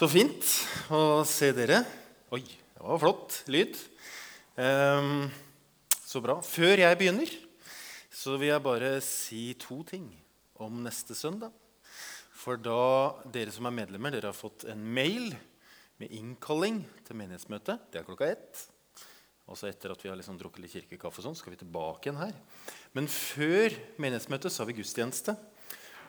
Så 0.00 0.06
fint 0.08 0.46
å 0.96 1.20
se 1.28 1.50
dere. 1.52 1.82
Oi, 2.32 2.40
det 2.40 2.80
var 2.80 3.00
flott 3.02 3.34
lyd. 3.52 3.74
Um, 4.56 5.26
så 5.92 6.22
bra. 6.24 6.38
Før 6.40 6.80
jeg 6.80 6.96
begynner, 6.96 7.34
så 8.08 8.38
vil 8.40 8.48
jeg 8.48 8.64
bare 8.64 8.94
si 9.04 9.42
to 9.60 9.82
ting 9.84 10.06
om 10.56 10.80
neste 10.86 11.12
søndag. 11.12 11.52
For 12.32 12.56
da 12.56 13.12
dere 13.28 13.52
som 13.52 13.68
er 13.68 13.76
medlemmer, 13.76 14.16
dere 14.16 14.32
har 14.32 14.38
fått 14.38 14.64
en 14.72 14.80
mail 14.80 15.34
med 16.00 16.16
innkalling 16.16 16.80
til 17.04 17.20
menighetsmøte. 17.20 17.76
Det 17.92 18.00
er 18.00 18.08
klokka 18.08 18.32
ett. 18.32 18.64
Også 19.52 19.68
etter 19.68 19.92
at 19.92 20.00
vi 20.00 20.08
har 20.08 20.16
liksom 20.16 20.40
drukket 20.40 20.64
litt 20.64 20.78
kirkekaffe, 20.78 21.20
og 21.20 21.28
sånn, 21.28 21.36
skal 21.36 21.52
vi 21.52 21.60
tilbake 21.60 22.08
igjen 22.08 22.22
her. 22.24 22.32
Men 22.96 23.04
før 23.04 23.76
menighetsmøtet 24.00 24.48
så 24.48 24.64
har 24.64 24.72
vi 24.72 24.80
gudstjeneste. 24.80 25.36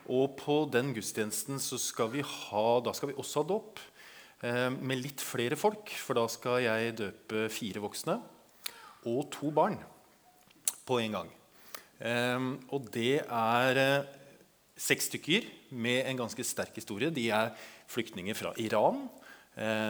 Og 0.10 0.34
på 0.40 0.64
den 0.72 0.94
gudstjenesten 0.96 1.60
så 1.62 1.78
skal 1.82 2.10
vi 2.14 2.24
ha, 2.26 2.66
da 2.82 2.94
skal 2.98 3.12
vi 3.12 3.18
også 3.22 3.44
ha 3.44 3.50
dåp 3.52 3.82
eh, 4.42 4.70
med 4.74 5.02
litt 5.04 5.22
flere 5.22 5.58
folk. 5.60 5.92
For 6.02 6.18
da 6.18 6.26
skal 6.32 6.64
jeg 6.66 6.96
døpe 6.98 7.46
fire 7.54 7.84
voksne 7.84 8.18
og 9.10 9.30
to 9.34 9.50
barn 9.54 9.78
på 10.88 11.00
en 11.02 11.20
gang. 11.20 11.30
Eh, 12.02 12.50
og 12.74 12.90
det 12.94 13.22
er 13.22 13.82
eh, 13.82 14.10
seks 14.82 15.12
stykker 15.12 15.46
med 15.78 16.08
en 16.10 16.24
ganske 16.24 16.46
sterk 16.46 16.82
historie. 16.82 17.14
De 17.14 17.30
er 17.30 17.54
flyktninger 17.92 18.38
fra 18.38 18.56
Iran 18.62 19.08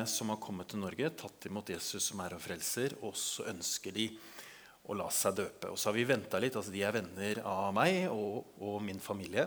som 0.10 0.32
har 0.34 0.40
kommet 0.42 0.72
til 0.72 0.80
Norge, 0.82 1.12
tatt 1.14 1.46
imot 1.46 1.68
Jesus 1.70 2.08
som 2.10 2.20
er 2.26 2.34
og 2.34 2.40
frelser, 2.42 2.96
og 3.06 3.14
så 3.14 3.46
ønsker 3.52 3.94
de 3.94 4.08
å 4.90 4.96
la 4.98 5.06
seg 5.14 5.36
døpe. 5.38 5.70
Og 5.70 5.78
så 5.78 5.92
har 5.92 5.98
vi 6.00 6.08
venta 6.10 6.40
litt. 6.42 6.58
altså 6.58 6.74
De 6.74 6.82
er 6.82 6.96
venner 6.96 7.44
av 7.46 7.70
meg 7.78 8.08
og, 8.10 8.56
og 8.58 8.80
min 8.82 9.00
familie. 9.04 9.46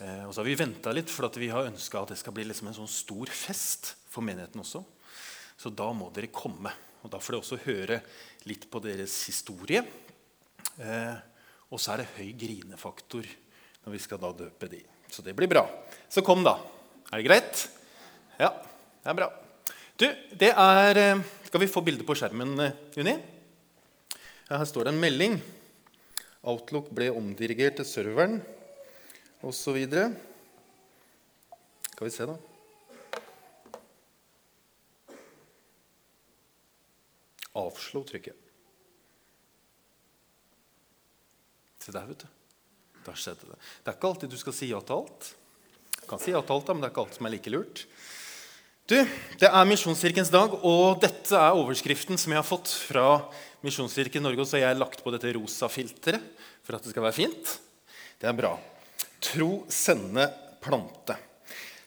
Eh, 0.00 0.22
og 0.24 0.32
så 0.32 0.40
har 0.40 0.48
vi 0.48 0.56
venta 0.56 0.92
litt, 0.96 1.10
for 1.12 1.28
vi 1.36 1.50
har 1.52 1.68
ønska 1.68 2.00
at 2.00 2.14
det 2.14 2.20
skal 2.20 2.34
bli 2.36 2.46
liksom 2.48 2.70
en 2.70 2.78
sånn 2.80 2.90
stor 2.90 3.28
fest 3.28 3.94
for 4.08 4.24
menigheten 4.24 4.62
også. 4.62 4.82
Så 5.60 5.72
da 5.76 5.90
må 5.92 6.08
dere 6.14 6.32
komme. 6.32 6.72
Og 7.04 7.12
da 7.12 7.20
får 7.20 7.34
dere 7.34 7.44
også 7.44 7.58
høre 7.66 7.98
litt 8.48 8.64
på 8.72 8.80
deres 8.84 9.12
historie. 9.28 9.82
Eh, 10.80 11.18
og 11.70 11.80
så 11.80 11.94
er 11.94 12.02
det 12.02 12.14
høy 12.16 12.30
grinefaktor 12.40 13.28
når 13.84 13.94
vi 13.94 14.00
skal 14.00 14.20
da 14.22 14.32
døpe 14.36 14.70
de. 14.72 14.80
Så 15.12 15.24
det 15.26 15.34
blir 15.36 15.50
bra. 15.50 15.66
Så 16.08 16.24
kom, 16.24 16.44
da. 16.46 16.56
Er 17.10 17.20
det 17.20 17.28
greit? 17.28 17.66
Ja, 18.40 18.54
det 19.02 19.12
er 19.12 19.18
bra. 19.18 19.28
Du, 20.00 20.06
det 20.40 20.54
er 20.54 20.96
eh, 20.96 21.26
Skal 21.50 21.60
vi 21.60 21.68
få 21.68 21.82
bilde 21.84 22.06
på 22.08 22.16
skjermen, 22.16 22.54
eh, 22.62 22.76
Juni? 22.96 23.18
Her 24.48 24.64
står 24.66 24.88
det 24.88 24.94
en 24.94 25.02
melding. 25.02 25.36
Outlook 26.48 26.88
ble 26.96 27.10
omdirigert 27.12 27.76
til 27.82 27.86
serveren 27.86 28.40
osv. 29.46 29.78
Skal 31.90 32.06
vi 32.06 32.12
se, 32.14 32.26
da. 32.28 32.36
Avslå 37.60 38.04
trykket. 38.06 38.36
Se 41.80 41.92
der, 41.92 42.06
vet 42.06 42.22
du. 42.22 42.28
Da 43.06 43.14
skjedde 43.16 43.48
det. 43.48 43.58
Det 43.82 43.90
er 43.90 43.96
ikke 43.96 44.10
alltid 44.12 44.32
du 44.32 44.38
skal 44.40 44.54
si 44.56 44.70
ja 44.70 44.80
til 44.84 45.00
alt. 45.00 45.30
Du 46.00 46.06
kan 46.10 46.20
si 46.20 46.34
ja 46.34 46.40
til 46.44 46.56
alt, 46.56 46.66
da, 46.68 46.76
men 46.76 46.84
det 46.84 46.90
er 46.90 46.94
ikke 46.94 47.04
alt 47.06 47.16
som 47.16 47.28
er 47.28 47.34
like 47.34 47.52
lurt. 47.52 47.84
Du, 48.90 48.96
Det 49.38 49.46
er 49.46 49.68
Misjonskirkens 49.68 50.32
dag, 50.32 50.56
og 50.66 50.98
dette 51.02 51.36
er 51.36 51.56
overskriften 51.56 52.18
som 52.18 52.32
jeg 52.34 52.40
har 52.40 52.46
fått 52.46 52.72
fra 52.88 53.06
Misjonskirken 53.64 54.24
Norge. 54.24 54.42
Og 54.42 54.50
så 54.50 54.58
har 54.58 54.68
jeg 54.68 54.80
lagt 54.80 55.04
på 55.04 55.12
dette 55.14 55.32
rosa 55.36 55.70
filteret 55.70 56.24
for 56.66 56.76
at 56.76 56.84
det 56.84 56.92
skal 56.92 57.06
være 57.06 57.16
fint. 57.16 57.56
Det 58.20 58.28
er 58.28 58.36
bra. 58.36 58.56
Tro, 59.20 59.64
sende, 59.68 60.26
plante. 60.64 61.16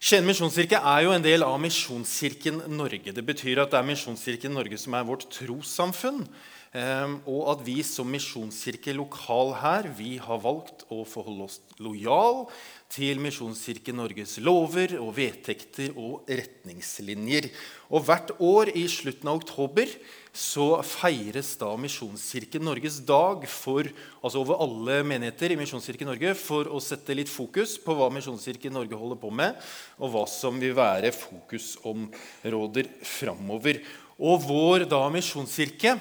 Skien 0.03 0.25
misjonskirke 0.27 0.77
er 0.77 1.05
jo 1.05 1.13
en 1.15 1.23
del 1.23 1.45
av 1.45 1.55
Misjonskirken 1.63 2.65
Norge. 2.75 3.13
Det 3.15 3.23
betyr 3.23 3.61
at 3.63 3.71
det 3.71 3.79
er 3.79 3.87
Misjonskirken 3.87 4.51
Norge 4.51 4.77
som 4.81 4.97
er 4.97 5.05
vårt 5.07 5.29
trossamfunn. 5.31 6.25
Ehm, 6.73 7.19
og 7.29 7.51
at 7.51 7.59
vi 7.67 7.77
som 7.85 8.09
misjonskirke 8.09 8.95
lokal 8.97 9.51
her 9.61 9.87
vi 9.93 10.15
har 10.17 10.39
valgt 10.41 10.87
å 10.89 11.03
forholde 11.05 11.45
oss 11.45 11.59
lojal 11.77 12.47
til 12.93 13.21
Misjonskirken 13.21 13.99
Norges 14.01 14.39
lover 14.41 14.95
og 14.97 15.13
vedtekter 15.19 15.93
og 15.93 16.25
retningslinjer. 16.25 17.51
Og 17.93 18.07
Hvert 18.07 18.33
år 18.41 18.73
i 18.73 18.87
slutten 18.89 19.29
av 19.29 19.43
oktober 19.43 19.93
så 20.33 20.79
feires 20.81 21.51
da 21.61 21.67
Misjonskirken 21.77 22.63
Norges 22.65 22.97
dag 23.05 23.43
for, 23.45 23.85
altså 24.17 24.41
over 24.41 24.57
alle 24.65 24.95
menigheter 25.05 25.53
i 25.53 25.57
Misjonskirken 25.59 26.09
Norge 26.09 26.33
for 26.39 26.65
å 26.73 26.81
sette 26.81 27.13
litt 27.13 27.29
fokus 27.29 27.75
på 27.77 27.93
hva 27.93 28.09
Misjonskirken 28.13 28.73
Norge 28.73 28.97
holder 28.97 29.19
på 29.21 29.29
med, 29.29 29.59
og 30.01 30.09
hva 30.15 30.23
som 30.29 30.57
vil 30.57 30.73
være 30.73 31.13
fokusområder 31.13 32.89
framover. 33.05 33.83
Og 34.17 34.41
vår 34.47 34.87
da 34.89 35.03
misjonskirke 35.13 35.99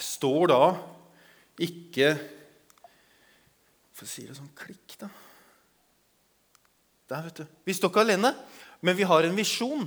står 0.00 0.52
da 0.52 0.62
ikke 1.60 2.14
Hvorfor 3.92 4.08
sier 4.08 4.30
det 4.32 4.38
sånn 4.38 4.54
klikk, 4.56 4.94
da. 4.98 5.06
Der, 7.12 7.26
vet 7.26 7.42
du. 7.42 7.50
Vi 7.68 7.74
står 7.76 7.90
ikke 7.92 8.02
alene, 8.06 8.30
men 8.80 8.96
vi 8.96 9.04
har 9.06 9.28
en 9.28 9.36
visjon 9.36 9.84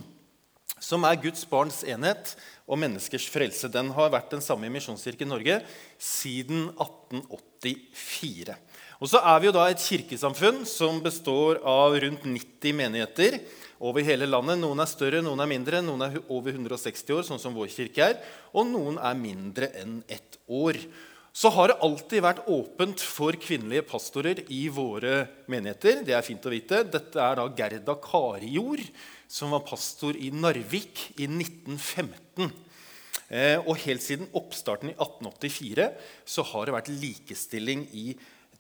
som 0.81 1.05
er 1.07 1.21
Guds 1.23 1.45
barns 1.49 1.83
enhet 1.87 2.35
og 2.65 2.79
menneskers 2.81 3.27
frelse. 3.31 3.69
Den 3.71 3.91
har 3.95 4.11
vært 4.13 4.33
den 4.33 4.43
samme 4.43 4.67
i 4.67 4.73
Misjonskirken 4.73 5.29
Norge 5.31 5.61
siden 6.01 6.69
1884. 6.75 8.57
Og 9.03 9.11
så 9.11 9.19
er 9.19 9.41
vi 9.41 9.49
jo 9.49 9.55
da 9.55 9.65
et 9.69 9.83
kirkesamfunn 9.83 10.63
som 10.69 11.01
består 11.03 11.59
av 11.67 11.97
rundt 12.01 12.23
90 12.27 12.77
menigheter 12.77 13.39
over 13.83 14.05
hele 14.05 14.27
landet. 14.29 14.59
Noen 14.61 14.81
er 14.81 14.89
større, 14.89 15.23
noen 15.23 15.43
er 15.43 15.51
mindre, 15.51 15.81
noen 15.83 16.05
er 16.07 16.21
over 16.31 16.55
160 16.55 17.17
år, 17.17 17.25
sånn 17.27 17.41
som 17.41 17.55
vår 17.57 17.73
kirke 17.73 18.07
er, 18.13 18.21
og 18.55 18.69
noen 18.71 18.99
er 19.01 19.19
mindre 19.19 19.69
enn 19.81 19.99
ett 20.07 20.39
år. 20.47 20.79
Så 21.35 21.51
har 21.51 21.67
det 21.67 21.81
alltid 21.83 22.23
vært 22.23 22.45
åpent 22.47 23.01
for 23.03 23.35
kvinnelige 23.35 23.83
pastorer 23.89 24.39
i 24.55 24.61
våre 24.71 25.25
menigheter. 25.51 25.99
Det 26.07 26.15
er 26.15 26.23
fint 26.23 26.45
å 26.47 26.53
vite. 26.53 26.85
Dette 26.87 27.19
er 27.19 27.35
da 27.35 27.49
Gerda 27.57 27.97
Karijord, 27.99 28.85
som 29.27 29.53
var 29.53 29.65
pastor 29.67 30.17
i 30.17 30.31
Narvik 30.33 31.01
i 31.17 31.27
1915. 31.27 32.51
Eh, 33.27 33.57
og 33.63 33.79
helt 33.81 34.03
siden 34.05 34.29
oppstarten 34.37 34.91
i 34.91 34.97
1884 34.97 35.87
så 36.29 36.45
har 36.51 36.67
det 36.67 36.75
vært 36.75 36.91
likestilling 36.93 37.87
i, 37.97 38.11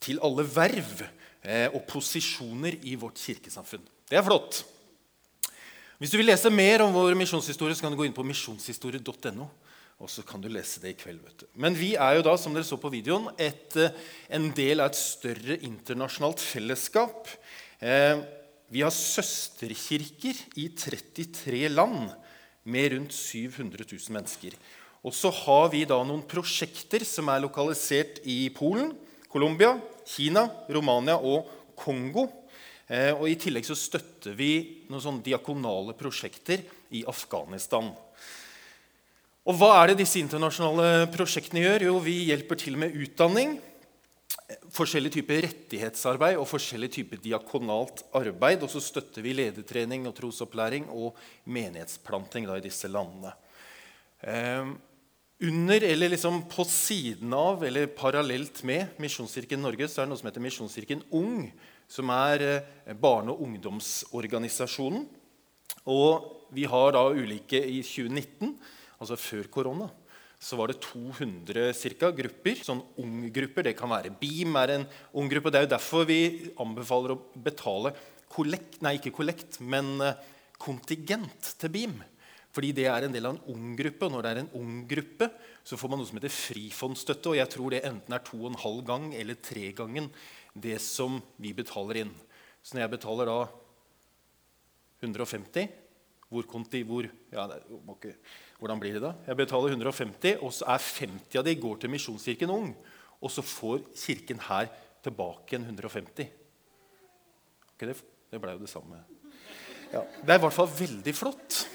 til 0.01 0.21
alle 0.25 0.45
verv 0.47 1.03
eh, 1.45 1.67
og 1.69 1.83
posisjoner 1.89 2.79
i 2.83 2.95
vårt 2.99 3.21
kirkesamfunn. 3.21 3.85
Det 4.09 4.17
er 4.17 4.25
flott. 4.25 4.63
Hvis 6.01 6.11
du 6.11 6.17
vil 6.19 6.27
lese 6.27 6.51
mer 6.51 6.83
om 6.83 6.91
vår 6.95 7.15
misjonshistorie, 7.15 7.75
så 7.77 7.85
kan 7.85 7.93
du 7.93 7.99
gå 7.99 8.07
inn 8.09 8.15
på 8.15 8.25
misjonshistorie.no. 8.25 9.47
Og 10.03 10.09
så 10.11 10.25
kan 10.27 10.41
du 10.43 10.49
lese 10.51 10.81
det 10.83 10.91
i 10.91 10.97
kveld. 10.99 11.21
vet 11.23 11.45
du. 11.45 11.45
Men 11.55 11.77
vi 11.77 11.93
er 11.95 12.17
jo 12.17 12.25
da, 12.27 12.33
som 12.35 12.53
dere 12.53 12.67
så 12.67 12.75
på 12.75 12.91
videoen, 12.91 13.29
et, 13.39 13.77
eh, 13.79 13.93
en 14.29 14.49
del 14.51 14.83
av 14.83 14.91
et 14.91 14.99
større 14.99 15.55
internasjonalt 15.63 16.41
fellesskap. 16.43 17.29
Eh, 17.79 18.19
vi 18.73 18.81
har 18.81 18.93
søsterkirker 18.93 20.39
i 20.57 20.69
33 20.73 21.67
land 21.69 22.09
med 22.65 22.95
rundt 22.95 23.13
700 23.13 23.85
000 23.85 24.15
mennesker. 24.15 24.55
Og 25.05 25.13
så 25.13 25.29
har 25.43 25.69
vi 25.69 25.83
da 25.85 25.99
noen 26.01 26.23
prosjekter 26.25 27.05
som 27.05 27.29
er 27.29 27.43
lokalisert 27.43 28.23
i 28.25 28.47
Polen, 28.55 28.89
Colombia, 29.29 29.75
Kina, 30.07 30.47
Romania 30.73 31.19
og 31.19 31.51
Kongo. 31.77 32.25
Eh, 32.89 33.11
og 33.13 33.27
I 33.29 33.37
tillegg 33.37 33.67
så 33.67 33.77
støtter 33.77 34.33
vi 34.37 34.85
noen 34.89 35.03
sånne 35.03 35.25
diakonale 35.25 35.93
prosjekter 35.97 36.65
i 36.97 37.03
Afghanistan. 37.05 37.91
Og 39.45 39.57
Hva 39.59 39.75
er 39.77 39.91
det 39.91 39.99
disse 40.01 40.17
internasjonale 40.17 41.05
prosjektene 41.13 41.61
gjør? 41.61 41.85
Jo, 41.91 41.95
Vi 42.01 42.17
hjelper 42.31 42.57
til 42.57 42.77
med 42.81 42.97
utdanning 42.97 43.59
forskjellige 44.73 45.17
typer 45.17 45.41
rettighetsarbeid 45.47 46.37
og 46.37 46.47
forskjellige 46.49 46.99
typer 46.99 47.21
diakonalt 47.21 48.03
arbeid. 48.15 48.63
Og 48.65 48.71
så 48.71 48.81
støtter 48.83 49.25
vi 49.25 49.33
ledertrening 49.37 50.05
og 50.09 50.15
trosopplæring 50.17 50.87
og 50.93 51.17
menighetsplanting 51.49 52.47
da, 52.49 52.59
i 52.59 52.65
disse 52.65 52.89
landene. 52.91 53.33
Eh, 54.21 54.69
under 55.45 55.83
eller 55.83 56.13
liksom 56.13 56.43
på 56.47 56.63
siden 56.69 57.33
av 57.35 57.65
eller 57.67 57.89
parallelt 57.91 58.61
med 58.63 58.95
Misjonskirken 59.03 59.59
Norge 59.59 59.89
så 59.91 60.01
er 60.01 60.05
det 60.05 60.13
noe 60.13 60.21
som 60.21 60.29
heter 60.29 60.45
Misjonskirken 60.45 61.03
Ung, 61.17 61.49
som 61.91 62.13
er 62.13 62.45
eh, 62.45 62.95
barne- 62.95 63.33
og 63.33 63.43
ungdomsorganisasjonen. 63.49 65.09
Og 65.91 66.31
vi 66.55 66.63
har 66.69 66.95
da 66.95 67.03
ulike 67.11 67.59
i 67.59 67.81
2019, 67.83 68.55
altså 69.01 69.17
før 69.19 69.49
korona 69.51 69.89
så 70.45 70.57
var 70.59 70.69
det 70.69 70.81
200 70.83 71.71
cirka, 71.73 72.11
grupper. 72.13 72.59
Sånn 72.61 72.83
unggrupper. 73.01 73.65
Det 73.65 73.77
kan 73.77 73.89
være 73.89 74.13
BEAM 74.19 74.57
er 74.61 74.73
en 74.75 74.83
unggruppe. 75.17 75.49
Det 75.49 75.61
er 75.61 75.65
jo 75.65 75.71
derfor 75.73 76.05
vi 76.05 76.19
anbefaler 76.61 77.15
å 77.15 77.21
betale 77.47 77.95
kollekt, 78.29 78.77
nei, 78.85 78.97
ikke 78.99 79.13
kollekt, 79.15 79.57
men 79.63 79.95
eh, 80.05 80.19
kontingent 80.61 81.55
til 81.61 81.73
BEAM. 81.73 81.95
Fordi 82.55 82.69
det 82.77 82.85
er 82.91 83.07
en 83.07 83.15
del 83.15 83.25
av 83.25 83.33
en 83.35 83.55
unggruppe. 83.55 84.05
Og 84.05 84.13
når 84.13 84.25
det 84.25 84.33
er 84.33 84.41
en 84.43 84.53
unggruppe, 84.61 85.29
så 85.65 85.79
får 85.81 85.91
man 85.91 86.01
noe 86.01 86.09
som 86.11 86.19
heter 86.19 86.35
frifondstøtte. 86.35 87.31
Og 87.33 87.39
jeg 87.39 87.51
tror 87.55 87.73
det 87.73 87.81
enten 87.89 88.15
er 88.15 88.25
to 88.29 88.37
og 88.43 88.51
en 88.51 88.61
halv 88.61 88.83
gang 88.87 89.09
eller 89.17 89.39
tre 89.41 89.71
gangen 89.75 90.11
det 90.53 90.77
som 90.83 91.17
vi 91.41 91.55
betaler 91.57 92.03
inn. 92.05 92.13
Så 92.61 92.77
når 92.77 92.85
jeg 92.85 92.93
betaler 92.93 93.31
da 93.33 93.39
150 95.01 95.84
hvor 96.35 96.47
konti, 96.49 96.83
hvor 96.87 97.07
ja, 97.07 97.47
det, 97.51 97.61
okay. 97.91 98.15
Hvordan 98.59 98.79
blir 98.81 98.95
det 98.95 99.03
da? 99.03 99.13
Jeg 99.27 99.39
betaler 99.39 99.75
150, 99.75 100.37
og 100.43 100.53
så 100.55 100.67
er 100.75 100.83
50 100.83 101.39
av 101.39 101.45
de 101.47 101.55
går 101.59 101.81
til 101.81 101.91
Misjonskirken 101.91 102.53
Ung. 102.53 102.71
Og 103.23 103.31
så 103.31 103.43
får 103.45 103.83
Kirken 103.95 104.41
her 104.47 104.69
tilbake 105.05 105.57
en 105.57 105.67
150. 105.67 106.29
Okay, 107.75 107.89
det, 107.89 107.97
det 108.31 108.41
ble 108.41 108.55
jo 108.55 108.63
det 108.63 108.71
samme. 108.71 109.01
Ja, 109.91 110.01
det 110.01 110.33
er 110.33 110.39
i 110.39 110.43
hvert 110.43 110.55
fall 110.55 110.71
veldig 110.71 111.13
flott. 111.15 111.65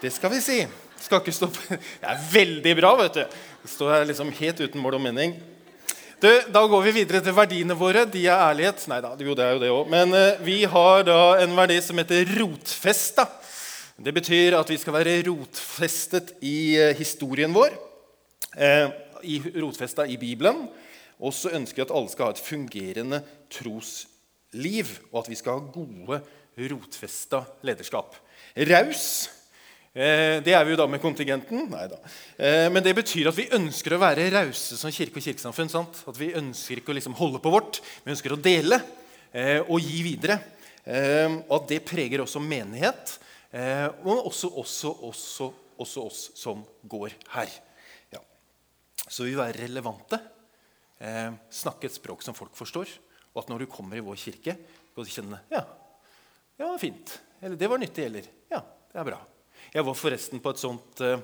Det 0.00 0.12
skal 0.14 0.32
vi 0.32 0.40
si. 0.44 0.58
Skal 1.00 1.22
ikke 1.22 1.34
stoppe. 1.34 1.78
Det 2.00 2.08
er 2.08 2.26
veldig 2.32 2.74
bra, 2.78 2.92
vet 3.00 3.20
du. 3.20 3.38
Står 3.68 3.94
her 3.94 4.06
liksom 4.08 4.32
helt 4.36 4.60
uten 4.60 4.82
mål 4.82 4.98
og 4.98 5.04
mening. 5.06 5.34
Du, 6.20 6.28
da 6.52 6.60
går 6.68 6.82
vi 6.84 6.92
videre 6.98 7.22
til 7.24 7.32
verdiene 7.32 7.76
våre. 7.76 8.04
De 8.04 8.26
er 8.26 8.36
ærlighet. 8.50 8.82
Nei 8.92 8.98
da, 9.00 9.14
jo, 9.16 9.36
det 9.36 9.44
er 9.44 9.54
jo 9.54 9.62
det 9.62 9.70
òg. 9.72 9.86
Men 9.92 10.12
uh, 10.12 10.42
vi 10.44 10.58
har 10.68 11.06
da 11.08 11.20
en 11.40 11.54
verdi 11.56 11.78
som 11.84 12.00
heter 12.00 12.28
rotfesta. 12.36 13.24
Det 14.00 14.14
betyr 14.16 14.56
at 14.56 14.70
vi 14.72 14.78
skal 14.80 14.96
være 14.96 15.18
rotfestet 15.26 16.34
i 16.48 16.78
uh, 16.80 16.92
historien 16.96 17.52
vår. 17.52 17.74
I, 19.20 19.34
rotfesta 19.60 20.06
i 20.08 20.16
Bibelen. 20.18 20.64
Og 21.20 21.34
så 21.36 21.52
ønsker 21.54 21.82
vi 21.82 21.84
at 21.84 21.92
alle 21.94 22.10
skal 22.10 22.30
ha 22.30 22.34
et 22.34 22.40
fungerende 22.40 23.20
trosliv, 23.52 24.94
og 25.12 25.20
at 25.20 25.28
vi 25.30 25.36
skal 25.38 25.60
ha 25.60 25.74
gode, 25.74 26.22
rotfesta 26.72 27.44
lederskap. 27.68 28.16
Raus 28.56 29.04
Eh, 29.90 30.38
det 30.46 30.52
er 30.54 30.62
vi 30.62 30.70
jo 30.70 30.78
da 30.78 30.84
med 30.86 31.02
kontingenten. 31.02 31.64
Nei 31.66 31.88
da. 31.90 31.96
men 32.70 32.82
det 32.84 32.92
betyr 32.94 33.26
at 33.26 33.34
vi 33.34 33.48
ønsker 33.56 33.96
å 33.96 33.98
være 33.98 34.28
rause 34.30 34.78
som 34.78 34.92
kirke 34.94 35.18
og 35.18 35.24
kirkesamfunn. 35.24 35.72
Sant? 35.72 36.04
At 36.06 36.18
Vi 36.18 36.30
ønsker 36.38 36.78
ikke 36.78 36.94
å 36.94 36.98
liksom 36.98 37.16
holde 37.18 37.40
på 37.42 37.50
vårt, 37.50 37.80
vi 38.04 38.14
ønsker 38.14 38.36
å 38.36 38.38
dele 38.38 38.78
eh, 39.32 39.58
og 39.66 39.82
gi 39.82 40.04
videre. 40.06 40.38
Og 40.90 41.52
at 41.58 41.66
det 41.68 41.84
preger 41.86 42.22
også 42.22 42.40
menighet, 42.42 43.18
og 43.50 44.26
også, 44.28 44.48
også, 44.60 44.90
også, 45.08 45.46
også 45.82 46.04
oss 46.06 46.20
som 46.38 46.60
går 46.86 47.16
her. 47.32 47.54
Ja. 48.12 48.20
Så 49.08 49.24
vi 49.24 49.32
vil 49.32 49.40
være 49.40 49.64
relevante, 49.64 50.20
snakke 51.50 51.88
et 51.88 51.96
språk 51.96 52.22
som 52.22 52.36
folk 52.36 52.54
forstår. 52.54 52.92
Og 53.34 53.42
at 53.42 53.50
når 53.50 53.64
du 53.64 53.70
kommer 53.70 53.98
i 53.98 54.04
vår 54.04 54.18
kirke, 54.18 54.54
skal 54.90 55.06
du 55.06 55.10
kjenne 55.10 55.40
ja, 55.50 55.64
ja, 56.60 56.70
fint. 56.78 57.16
Eller 57.40 57.56
det 57.56 57.68
var 57.70 57.80
nyttig. 57.80 58.06
Eller 58.06 58.26
ja, 58.50 58.60
det 58.92 59.00
er 59.00 59.06
bra. 59.06 59.20
Jeg 59.70 59.86
var 59.86 59.96
forresten 59.96 60.42
på 60.42 60.52
et 60.52 60.60
sånt 60.60 61.02
eh, 61.06 61.20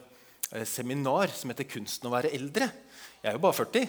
seminar 0.64 1.32
som 1.34 1.50
heter 1.50 1.66
'Kunsten 1.68 2.08
å 2.08 2.14
være 2.14 2.32
eldre'. 2.36 2.70
Jeg 3.22 3.32
er 3.32 3.34
jo 3.34 3.42
bare 3.42 3.58
40, 3.58 3.88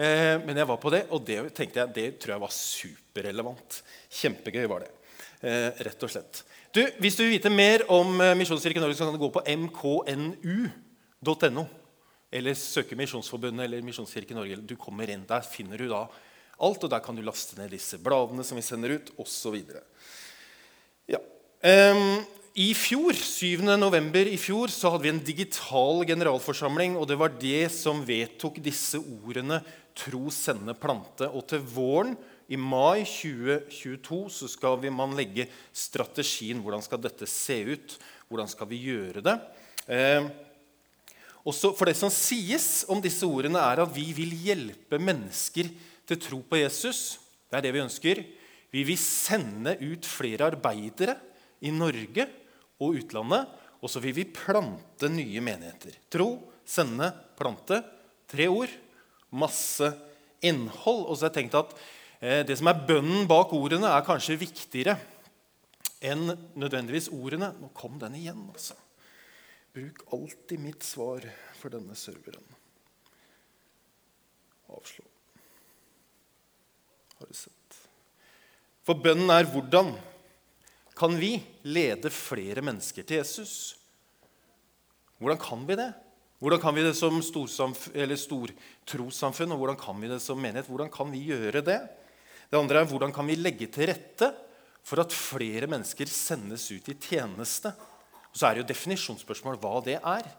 eh, 0.00 0.36
men 0.46 0.56
jeg 0.56 0.68
var 0.70 0.78
på 0.80 0.90
det, 0.94 1.02
og 1.12 1.24
det 1.26 1.38
tenkte 1.52 1.82
jeg, 1.82 1.94
det 1.94 2.06
tror 2.18 2.34
jeg 2.34 2.44
var 2.46 2.54
superrelevant. 2.56 3.82
Kjempegøy 4.08 4.64
var 4.70 4.86
det. 4.86 4.92
Eh, 5.38 5.70
rett 5.86 6.02
og 6.02 6.10
slett. 6.10 6.44
Du, 6.74 6.82
Hvis 6.98 7.16
du 7.16 7.22
vil 7.22 7.36
vite 7.36 7.50
mer 7.52 7.84
om 7.94 8.20
eh, 8.20 8.34
Misjonskirken 8.38 8.82
Norge, 8.82 8.96
så 8.98 9.06
kan 9.06 9.14
du 9.14 9.22
gå 9.22 9.30
på 9.34 9.44
mknu.no. 9.46 10.72
Eller 12.28 12.54
søke 12.58 12.98
Misjonsforbundet 12.98 13.64
eller 13.64 13.84
Misjonskirken 13.86 14.36
Norge. 14.36 14.56
Du 14.60 14.76
kommer 14.76 15.10
inn, 15.10 15.24
Der 15.28 15.46
finner 15.46 15.78
du 15.78 15.86
da 15.88 16.08
alt, 16.58 16.82
og 16.82 16.90
der 16.90 17.00
kan 17.04 17.14
du 17.14 17.22
laste 17.22 17.54
ned 17.58 17.70
disse 17.70 18.00
bladene 18.02 18.44
som 18.44 18.58
vi 18.58 18.66
sender 18.66 18.96
ut, 18.98 19.12
osv. 19.22 19.62
Ja. 21.08 21.20
Um, 21.62 22.26
i 22.58 22.72
fjor, 22.74 23.14
7. 23.14 23.62
november 23.78 24.26
i 24.26 24.36
fjor 24.40 24.72
så 24.74 24.90
hadde 24.90 25.06
vi 25.06 25.12
en 25.12 25.22
digital 25.22 26.02
generalforsamling. 26.08 26.96
og 26.98 27.06
Det 27.06 27.18
var 27.20 27.36
det 27.38 27.70
som 27.70 28.02
vedtok 28.02 28.58
disse 28.58 28.98
ordene 28.98 29.62
'tro, 29.94 30.30
sende, 30.30 30.74
plante'. 30.74 31.30
Og 31.30 31.46
til 31.46 31.62
våren, 31.62 32.16
i 32.48 32.56
mai 32.56 33.04
2022, 33.04 34.20
så 34.32 34.48
skal 34.48 34.78
vi, 34.80 34.90
man 34.90 35.12
legge 35.16 35.48
strategien. 35.76 36.62
Hvordan 36.64 36.84
skal 36.84 37.00
dette 37.04 37.28
se 37.28 37.58
ut? 37.68 37.96
Hvordan 38.28 38.48
skal 38.48 38.70
vi 38.70 38.80
gjøre 38.86 39.22
det? 39.24 39.34
Eh, 39.88 40.28
også 41.48 41.74
for 41.76 41.88
Det 41.88 41.96
som 41.96 42.12
sies 42.12 42.84
om 42.88 43.00
disse 43.04 43.24
ordene, 43.28 43.60
er 43.60 43.84
at 43.84 43.92
vi 43.92 44.10
vil 44.16 44.32
hjelpe 44.32 45.00
mennesker 45.00 45.68
til 46.08 46.20
tro 46.20 46.40
på 46.40 46.60
Jesus. 46.60 47.18
Det 47.48 47.58
er 47.58 47.68
det 47.68 47.74
vi 47.76 47.84
ønsker. 47.84 48.24
Vi 48.72 48.84
vil 48.84 49.00
sende 49.00 49.76
ut 49.80 50.08
flere 50.08 50.48
arbeidere 50.48 51.16
i 51.60 51.72
Norge 51.72 52.28
og 52.80 52.96
utlandet. 53.00 53.48
Og 53.78 53.92
så 53.92 54.00
vil 54.02 54.16
vi 54.16 54.24
plante 54.24 55.08
nye 55.12 55.40
menigheter. 55.44 56.00
Tro, 56.10 56.32
sende, 56.66 57.12
plante. 57.38 57.82
Tre 58.28 58.48
ord. 58.50 58.72
Masse 59.30 59.92
innhold. 60.44 61.06
Og 61.06 61.14
så 61.16 61.28
har 61.28 61.32
jeg 61.32 61.44
tenkt 61.44 61.60
at 61.60 61.76
det 62.20 62.56
som 62.58 62.70
er 62.70 62.84
bønnen 62.88 63.28
bak 63.30 63.52
ordene, 63.54 63.92
er 63.92 64.06
kanskje 64.06 64.38
viktigere 64.40 64.96
enn 66.02 66.32
nødvendigvis 66.58 67.10
ordene. 67.14 67.52
Nå 67.58 67.70
kom 67.76 67.98
den 68.02 68.16
igjen, 68.18 68.48
altså. 68.52 68.74
Bruk 69.74 70.02
alltid 70.14 70.62
mitt 70.62 70.86
svar 70.86 71.26
for 71.58 71.70
denne 71.70 71.94
serveren. 71.98 72.44
Avslå. 74.72 75.04
Har 77.18 77.30
du 77.30 77.36
sett? 77.36 77.78
For 78.86 78.98
bønnen 78.98 79.30
er 79.34 79.46
hvordan 79.50 79.92
kan 80.98 81.14
vi 81.20 81.36
lede 81.68 82.10
flere 82.10 82.62
mennesker 82.64 83.06
til 83.06 83.20
Jesus? 83.20 83.76
Hvordan 85.18 85.38
kan 85.42 85.66
vi 85.68 85.74
det? 85.78 85.92
Hvordan 86.38 86.60
kan 86.62 86.74
vi 86.74 86.86
det 86.86 86.96
som 86.98 87.22
stortrossamfunn, 87.22 89.52
og 89.54 89.58
hvordan 89.58 89.78
kan 89.78 89.98
vi 89.98 90.10
det 90.10 90.20
som 90.22 90.38
menighet? 90.38 90.70
Hvordan 90.70 90.90
kan 90.94 91.10
vi 91.10 91.26
gjøre 91.30 91.62
det? 91.66 91.80
Det 92.48 92.56
andre 92.56 92.80
er 92.80 92.88
hvordan 92.88 93.12
kan 93.12 93.28
vi 93.28 93.36
legge 93.36 93.68
til 93.72 93.90
rette 93.90 94.30
for 94.86 95.02
at 95.02 95.12
flere 95.12 95.68
mennesker 95.68 96.08
sendes 96.08 96.64
ut 96.72 96.88
i 96.88 96.96
tjeneste? 96.96 97.74
Og 98.32 98.38
så 98.38 98.48
er 98.48 98.56
det 98.56 98.62
jo 98.62 98.70
definisjonsspørsmål 98.70 99.58
hva 99.60 99.74
det 99.84 99.98
er. 99.98 100.30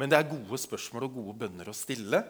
Men 0.00 0.10
det 0.10 0.18
er 0.18 0.30
gode 0.30 0.58
spørsmål 0.58 1.06
og 1.06 1.20
gode 1.20 1.36
bønner 1.44 1.70
å 1.70 1.76
stille. 1.76 2.22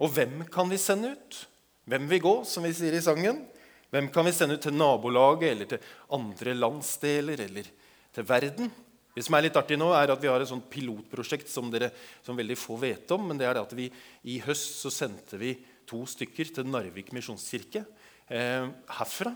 Og 0.00 0.12
hvem 0.12 0.46
kan 0.52 0.70
vi 0.72 0.80
sende 0.80 1.12
ut? 1.16 1.42
Hvem 1.86 2.08
vil 2.10 2.24
gå, 2.24 2.34
som 2.48 2.64
vi 2.66 2.72
sier 2.76 2.96
i 2.96 3.04
sangen? 3.04 3.44
Hvem 3.92 4.08
kan 4.14 4.26
vi 4.26 4.34
sende 4.34 4.56
ut 4.56 4.64
til 4.64 4.74
nabolaget 4.74 5.50
eller 5.52 5.70
til 5.70 5.92
andre 6.16 6.56
landsdeler 6.56 7.44
eller 7.44 7.68
til 8.16 8.26
verden? 8.26 8.72
Det 9.16 9.24
som 9.24 9.36
er 9.36 9.46
litt 9.46 9.56
artig 9.56 9.78
nå, 9.80 9.92
er 9.96 10.12
at 10.12 10.20
Vi 10.20 10.28
har 10.28 10.40
et 10.40 10.48
sånt 10.48 10.68
pilotprosjekt 10.68 11.48
som 11.48 11.70
dere 11.72 11.88
som 12.24 12.36
veldig 12.36 12.56
få 12.60 12.76
vet 12.76 13.10
om. 13.12 13.28
men 13.28 13.38
det 13.38 13.46
er 13.46 13.60
at 13.60 13.72
vi 13.72 13.90
I 14.24 14.40
høst 14.44 14.80
så 14.82 14.90
sendte 14.90 15.38
vi 15.40 15.54
to 15.86 16.04
stykker 16.04 16.52
til 16.52 16.66
Narvik 16.68 17.12
misjonskirke 17.12 17.84
herfra. 18.28 19.34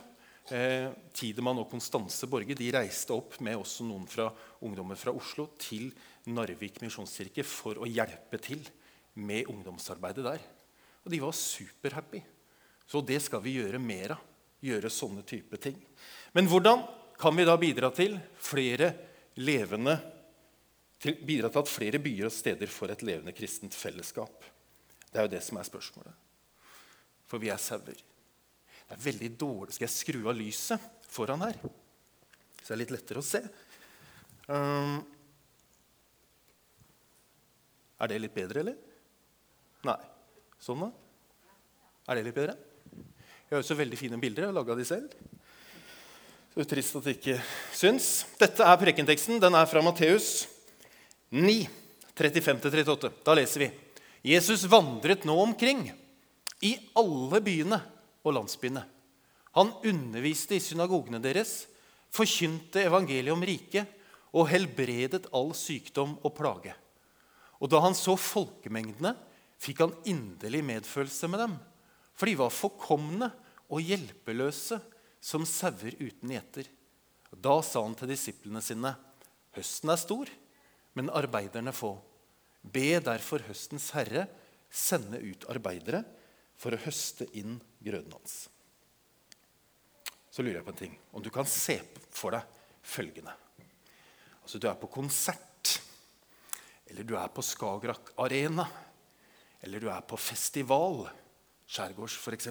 Eh, 0.51 0.89
Tidemann 1.15 1.61
og 1.63 1.69
Konstanse 1.71 2.27
Borge 2.27 2.57
de 2.59 2.71
reiste 2.75 3.15
opp 3.15 3.37
med 3.45 3.61
også 3.61 3.85
noen 3.87 4.09
fra 4.11 4.31
ungdommer 4.67 4.99
fra 4.99 5.15
Oslo 5.15 5.47
til 5.61 5.93
Narvik 6.27 6.81
misjonskirke 6.83 7.45
for 7.47 7.79
å 7.79 7.87
hjelpe 7.87 8.41
til 8.43 8.65
med 9.21 9.47
ungdomsarbeidet 9.53 10.27
der. 10.27 10.43
Og 11.05 11.15
de 11.15 11.23
var 11.23 11.37
superhappy. 11.37 12.25
Så 12.91 12.99
det 13.07 13.21
skal 13.23 13.45
vi 13.45 13.61
gjøre 13.61 13.79
mer 13.79 14.17
av 14.17 14.27
gjøre 14.65 14.93
sånne 14.93 15.25
type 15.27 15.59
ting. 15.61 15.79
Men 16.37 16.49
hvordan 16.51 16.85
kan 17.21 17.37
vi 17.37 17.47
da 17.49 17.57
bidra 17.61 17.91
til 17.95 18.17
flere 18.41 18.93
levende 19.41 19.97
til, 21.01 21.17
bidra 21.25 21.49
til 21.49 21.63
at 21.63 21.73
flere 21.73 22.01
byer 22.03 22.29
og 22.29 22.35
steder 22.35 22.71
får 22.71 22.95
et 22.95 23.07
levende 23.09 23.35
kristent 23.37 23.77
fellesskap? 23.77 24.45
Det 25.11 25.19
er 25.19 25.27
jo 25.27 25.33
det 25.33 25.43
som 25.45 25.59
er 25.59 25.69
spørsmålet. 25.69 26.15
For 27.31 27.43
vi 27.43 27.51
er 27.53 27.61
sauer. 27.61 28.10
Det 28.91 28.97
er 28.97 29.03
veldig 29.05 29.29
dårlig. 29.39 29.75
Skal 29.77 29.87
jeg 29.87 29.95
skru 29.95 30.25
av 30.27 30.35
lyset 30.35 30.87
foran 31.07 31.45
her? 31.47 31.55
Så 32.59 32.73
det 32.73 32.75
er 32.75 32.81
litt 32.81 32.95
lettere 32.97 33.21
å 33.23 33.27
se. 33.27 33.39
Um, 34.51 34.97
er 38.03 38.11
det 38.11 38.19
litt 38.25 38.35
bedre, 38.35 38.65
eller? 38.65 38.81
Nei. 39.87 39.95
Sånn, 40.59 40.83
da? 40.83 40.91
Er 42.11 42.19
det 42.19 42.25
litt 42.27 42.35
bedre? 42.41 42.57
Jeg 42.91 43.55
har 43.55 43.63
også 43.63 43.79
veldig 43.79 44.01
fine 44.01 44.19
bilder. 44.19 44.49
Jeg 44.49 44.51
har 44.51 44.59
laga 44.59 44.75
de 44.75 44.89
selv. 44.89 45.15
Så 46.51 46.67
trist 46.67 46.99
at 46.99 47.07
det 47.07 47.15
ikke 47.21 47.39
syns. 47.79 48.11
Dette 48.43 48.67
er 48.67 48.83
prekenteksten. 48.83 49.39
Den 49.39 49.55
er 49.55 49.71
fra 49.71 49.85
Matteus 49.87 50.49
9, 51.31 51.55
35-38. 52.19 53.15
Da 53.23 53.39
leser 53.39 53.69
vi. 53.69 53.71
Jesus 54.35 54.67
vandret 54.67 55.23
nå 55.31 55.39
omkring 55.47 55.87
i 56.67 56.75
alle 56.99 57.39
byene 57.47 57.79
og 58.25 58.37
landsbyene. 58.37 58.83
Han 59.57 59.73
underviste 59.87 60.57
i 60.57 60.63
synagogene 60.63 61.23
deres, 61.23 61.65
forkynte 62.11 62.85
evangeliet 62.87 63.35
om 63.35 63.43
riket 63.47 63.91
og 64.35 64.49
helbredet 64.51 65.29
all 65.35 65.53
sykdom 65.59 66.17
og 66.23 66.35
plage. 66.37 66.75
Og 67.61 67.71
da 67.71 67.81
han 67.83 67.97
så 67.99 68.15
folkemengdene, 68.19 69.15
fikk 69.61 69.83
han 69.85 69.99
inderlig 70.09 70.63
medfølelse 70.65 71.29
med 71.29 71.45
dem 71.45 71.59
for 72.21 72.29
de 72.29 72.37
var 72.37 72.53
forkomne 72.53 73.31
og 73.73 73.81
hjelpeløse 73.81 74.77
som 75.25 75.47
sauer 75.49 75.97
uten 75.97 76.35
gjeter. 76.35 76.67
Da 77.33 77.55
sa 77.65 77.81
han 77.81 77.97
til 77.97 78.11
disiplene 78.13 78.61
sine.: 78.61 78.93
Høsten 79.57 79.89
er 79.89 80.01
stor, 80.01 80.29
men 80.95 81.09
arbeiderne 81.09 81.73
få. 81.73 81.95
Be 82.61 83.01
derfor 83.01 83.41
høstens 83.47 83.89
herre 83.97 84.27
sende 84.69 85.17
ut 85.25 85.47
arbeidere 85.49 86.03
for 86.61 86.77
å 86.77 86.83
høste 86.85 87.27
inn 87.41 87.57
grøden 87.81 88.13
hans. 88.13 88.43
Så 90.31 90.45
lurer 90.45 90.61
jeg 90.61 90.67
på 90.67 90.75
en 90.75 90.83
ting. 90.83 90.99
Om 91.17 91.25
du 91.25 91.31
kan 91.33 91.49
se 91.49 91.79
for 92.13 92.37
deg 92.37 92.61
følgende. 92.87 93.33
Altså 94.45 94.61
du 94.61 94.69
er 94.71 94.79
på 94.81 94.91
konsert, 94.93 95.77
eller 96.91 97.07
du 97.07 97.15
er 97.19 97.33
på 97.33 97.45
Skagerrak 97.45 98.13
Arena, 98.21 98.67
eller 99.61 99.83
du 99.83 99.89
er 99.93 100.05
på 100.09 100.19
festival, 100.21 101.05
skjærgårds 101.71 102.19
f.eks., 102.19 102.49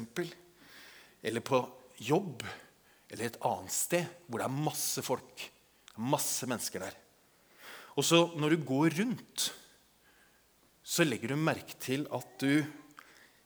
eller 1.19 1.43
på 1.43 1.59
jobb, 1.99 2.45
eller 3.09 3.27
et 3.27 3.39
annet 3.45 3.73
sted 3.73 4.05
hvor 4.27 4.39
det 4.39 4.47
er 4.47 4.61
masse 4.69 5.03
folk, 5.03 5.45
masse 5.99 6.47
mennesker 6.47 6.85
der. 6.85 6.95
Og 7.97 8.05
så 8.05 8.21
når 8.39 8.55
du 8.55 8.67
går 8.69 8.95
rundt, 9.01 9.49
så 10.85 11.05
legger 11.05 11.33
du 11.33 11.41
merke 11.41 11.75
til 11.81 12.05
at 12.15 12.37
du 12.39 12.63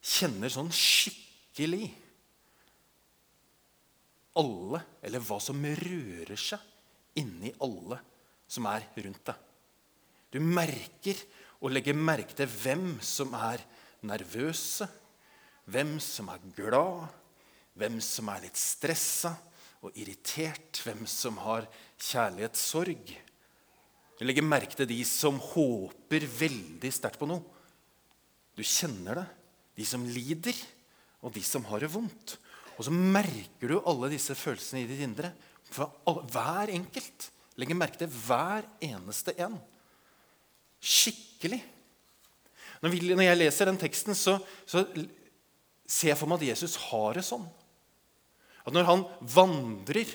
kjenner 0.03 0.51
sånn 0.51 0.72
skikkelig 0.75 1.88
alle, 4.39 4.81
eller 5.05 5.22
hva 5.24 5.38
som 5.41 5.62
rører 5.63 6.39
seg 6.39 7.19
inni 7.22 7.53
alle 7.63 8.00
som 8.50 8.67
er 8.69 8.86
rundt 9.05 9.24
deg. 9.29 9.39
Du 10.33 10.39
merker 10.41 11.19
og 11.62 11.72
legger 11.72 11.95
merke 11.95 12.36
til 12.36 12.50
hvem 12.50 12.98
som 13.05 13.36
er 13.38 13.62
nervøse, 14.10 14.88
hvem 15.69 15.95
som 16.03 16.31
er 16.33 16.41
glad, 16.57 17.05
hvem 17.79 18.00
som 18.03 18.31
er 18.33 18.43
litt 18.48 18.60
stressa 18.60 19.31
og 19.83 19.95
irritert, 20.00 20.81
hvem 20.83 21.05
som 21.10 21.38
har 21.43 21.67
kjærlighetssorg. 22.01 23.13
Du 24.17 24.25
legger 24.25 24.45
merke 24.45 24.77
til 24.77 24.89
de 24.89 25.00
som 25.07 25.39
håper 25.53 26.25
veldig 26.39 26.91
sterkt 26.93 27.22
på 27.22 27.29
noe. 27.29 27.43
Du 28.53 28.62
kjenner 28.65 29.22
det. 29.22 29.29
De 29.77 29.86
som 29.88 30.06
lider, 30.06 30.58
og 31.24 31.34
de 31.34 31.44
som 31.46 31.65
har 31.70 31.84
det 31.84 31.92
vondt. 31.94 32.36
Og 32.77 32.88
så 32.88 32.94
merker 32.94 33.72
du 33.72 33.80
alle 33.80 34.12
disse 34.13 34.36
følelsene 34.38 34.84
i 34.84 34.89
ditt 34.89 35.03
indre. 35.06 35.32
For 35.74 35.94
hver 36.34 36.74
enkelt. 36.74 37.30
Legger 37.60 37.77
merke 37.77 38.01
til 38.01 38.12
hver 38.12 38.65
eneste 38.84 39.36
en. 39.42 39.60
Skikkelig. 40.84 41.62
Når, 42.84 42.92
vi, 42.92 43.13
når 43.13 43.27
jeg 43.30 43.39
leser 43.39 43.70
den 43.70 43.80
teksten, 43.80 44.18
så, 44.18 44.36
så 44.68 44.84
ser 45.88 46.12
jeg 46.12 46.20
for 46.20 46.30
meg 46.30 46.42
at 46.42 46.50
Jesus 46.51 46.75
har 46.89 47.15
det 47.15 47.25
sånn. 47.27 47.46
At 48.63 48.75
når 48.75 48.88
han 48.89 49.06
vandrer 49.36 50.10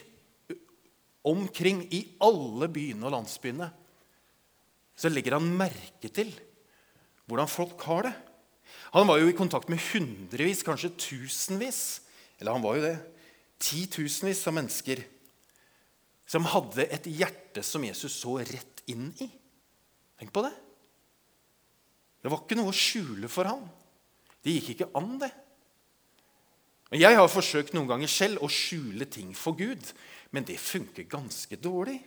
omkring 1.28 1.84
i 1.94 2.02
alle 2.24 2.68
byene 2.72 3.06
og 3.08 3.14
landsbyene, 3.14 3.68
så 4.98 5.10
legger 5.12 5.38
han 5.38 5.48
merke 5.56 6.10
til 6.10 6.32
hvordan 7.28 7.50
folk 7.50 7.82
har 7.86 8.08
det. 8.08 8.14
Han 8.94 9.08
var 9.08 9.20
jo 9.20 9.28
i 9.28 9.36
kontakt 9.36 9.70
med 9.72 9.82
hundrevis, 9.90 10.64
kanskje 10.66 10.94
tusenvis, 10.96 12.00
eller 12.38 12.56
han 12.56 12.64
var 12.64 12.78
jo 12.78 12.86
det, 12.86 12.96
titusenvis 13.58 14.44
av 14.48 14.56
mennesker 14.56 15.02
som 16.28 16.46
hadde 16.52 16.86
et 16.92 17.08
hjerte 17.08 17.64
som 17.64 17.84
Jesus 17.84 18.18
så 18.20 18.36
rett 18.40 18.82
inn 18.90 19.08
i. 19.24 19.28
Tenk 20.20 20.32
på 20.34 20.44
det. 20.44 20.52
Det 22.22 22.30
var 22.32 22.42
ikke 22.42 22.58
noe 22.58 22.72
å 22.72 22.76
skjule 22.76 23.30
for 23.32 23.48
ham. 23.48 23.64
Det 24.44 24.54
gikk 24.58 24.72
ikke 24.74 24.90
an, 24.98 25.14
det. 25.22 25.30
Og 26.88 26.96
Jeg 27.00 27.16
har 27.18 27.30
forsøkt 27.30 27.74
noen 27.76 27.88
ganger 27.88 28.10
selv 28.10 28.44
å 28.44 28.50
skjule 28.52 29.08
ting 29.10 29.34
for 29.36 29.56
Gud, 29.58 29.92
men 30.32 30.46
det 30.48 30.58
funker 30.60 31.08
ganske 31.08 31.58
dårlig. 31.60 31.98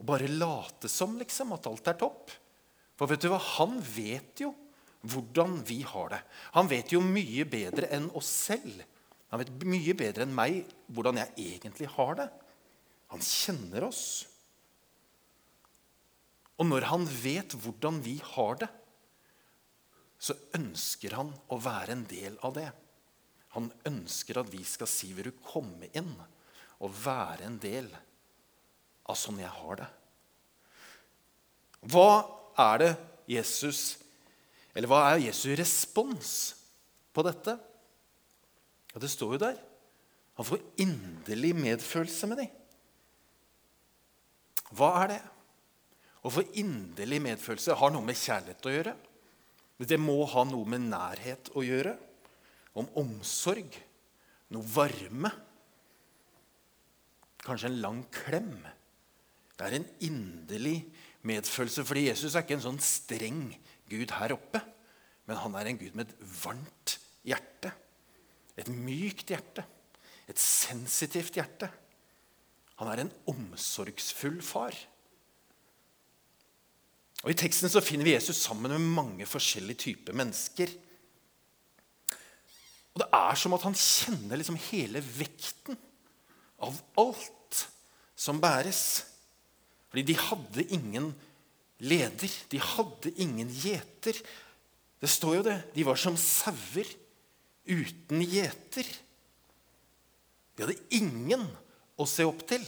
Å 0.00 0.06
bare 0.08 0.28
late 0.28 0.90
som 0.90 1.16
liksom, 1.20 1.52
at 1.56 1.68
alt 1.70 1.90
er 1.92 1.98
topp. 2.00 2.32
For 2.98 3.10
vet 3.10 3.24
du 3.24 3.30
hva? 3.32 3.40
Han 3.58 3.78
vet 3.94 4.44
jo 4.44 4.52
hvordan 5.04 5.58
vi 5.68 5.82
har 5.86 6.12
det. 6.14 6.20
Han 6.56 6.68
vet 6.70 6.92
jo 6.94 7.00
mye 7.04 7.44
bedre 7.48 7.90
enn 7.94 8.08
oss 8.16 8.30
selv. 8.48 8.82
Han 9.32 9.42
vet 9.42 9.66
mye 9.68 9.96
bedre 9.98 10.24
enn 10.24 10.36
meg 10.36 10.62
hvordan 10.94 11.20
jeg 11.20 11.50
egentlig 11.56 11.90
har 11.96 12.16
det. 12.20 12.28
Han 13.12 13.24
kjenner 13.24 13.88
oss. 13.88 14.04
Og 16.58 16.68
når 16.70 16.88
han 16.92 17.04
vet 17.08 17.56
hvordan 17.58 18.00
vi 18.04 18.16
har 18.34 18.60
det, 18.62 18.70
så 20.24 20.36
ønsker 20.56 21.16
han 21.18 21.32
å 21.52 21.58
være 21.60 21.96
en 21.96 22.06
del 22.08 22.38
av 22.46 22.54
det. 22.56 22.70
Han 23.54 23.68
ønsker 23.86 24.40
at 24.40 24.50
vi 24.50 24.62
skal 24.66 24.88
si 24.90 25.12
'Vil 25.12 25.30
du 25.30 25.42
komme 25.44 25.90
inn 25.92 26.14
og 26.80 26.94
være 27.04 27.44
en 27.44 27.58
del 27.58 27.90
av 29.06 29.16
sånn 29.16 29.38
jeg 29.38 29.50
har 29.50 29.76
det'? 29.76 29.92
Hva 31.84 32.24
er 32.58 32.78
det 32.78 32.92
Jesus 33.28 33.98
Eller 34.74 34.90
hva 34.90 35.04
er 35.12 35.22
Jesu 35.28 35.52
respons 35.54 36.32
på 37.14 37.22
dette? 37.26 37.54
Ja, 38.94 39.00
Det 39.00 39.10
står 39.10 39.36
jo 39.36 39.44
der. 39.46 39.58
Han 40.34 40.46
får 40.46 40.62
inderlig 40.82 41.54
medfølelse 41.54 42.26
med 42.30 42.42
dem. 42.42 42.50
Hva 44.74 44.90
er 45.04 45.12
det? 45.14 45.22
Å 46.24 46.32
få 46.32 46.42
inderlig 46.58 47.20
medfølelse 47.22 47.76
har 47.78 47.92
noe 47.94 48.02
med 48.02 48.18
kjærlighet 48.18 48.66
å 48.66 48.72
gjøre. 48.74 48.94
Det 49.84 49.98
må 50.00 50.16
ha 50.30 50.44
noe 50.48 50.66
med 50.70 50.86
nærhet 50.88 51.50
å 51.54 51.62
gjøre 51.66 51.92
om 52.78 52.88
omsorg, 52.98 53.74
noe 54.54 54.70
varme. 54.74 55.30
Kanskje 57.44 57.68
en 57.70 57.80
lang 57.82 58.00
klem. 58.14 58.56
Det 59.54 59.66
er 59.66 59.76
en 59.78 59.88
inderlig 60.08 60.78
medfølelse. 61.28 61.84
Fordi 61.86 62.08
Jesus 62.08 62.34
er 62.34 62.46
ikke 62.46 62.56
en 62.56 62.66
sånn 62.70 62.82
streng 62.82 63.44
Gud 63.90 64.14
her 64.18 64.34
oppe, 64.36 64.60
men 65.28 65.40
han 65.40 65.56
er 65.56 65.70
en 65.70 65.80
Gud 65.80 65.96
med 65.96 66.08
et 66.08 66.26
varmt 66.44 66.98
hjerte. 67.24 67.72
Et 68.60 68.68
mykt 68.70 69.32
hjerte. 69.32 69.64
Et 70.28 70.40
sensitivt 70.40 71.36
hjerte. 71.36 71.68
Han 72.80 72.90
er 72.90 73.04
en 73.04 73.12
omsorgsfull 73.30 74.40
far. 74.44 74.76
Og 77.24 77.32
I 77.32 77.38
teksten 77.40 77.72
så 77.72 77.80
finner 77.84 78.04
vi 78.04 78.16
Jesus 78.16 78.42
sammen 78.44 78.72
med 78.74 78.90
mange 78.96 79.28
forskjellige 79.28 79.86
typer 79.86 80.16
mennesker. 80.16 80.72
Og 82.94 83.00
Det 83.02 83.08
er 83.16 83.38
som 83.40 83.56
at 83.56 83.64
han 83.66 83.74
kjenner 83.78 84.38
liksom 84.38 84.60
hele 84.68 85.00
vekten 85.02 85.78
av 86.62 86.76
alt 87.00 87.64
som 88.14 88.40
bæres. 88.42 89.04
Fordi 89.88 90.04
de 90.10 90.18
hadde 90.18 90.66
ingen 90.76 91.10
leder. 91.84 92.32
De 92.50 92.60
hadde 92.60 93.12
ingen 93.20 93.50
gjeter. 93.52 94.18
Det 95.00 95.10
står 95.10 95.38
jo 95.38 95.46
det. 95.46 95.58
De 95.74 95.84
var 95.86 96.00
som 96.00 96.16
sauer 96.20 96.88
uten 97.64 98.24
gjeter. 98.24 98.88
De 100.54 100.64
hadde 100.64 100.78
ingen 100.96 101.44
å 102.00 102.06
se 102.08 102.26
opp 102.26 102.44
til. 102.48 102.64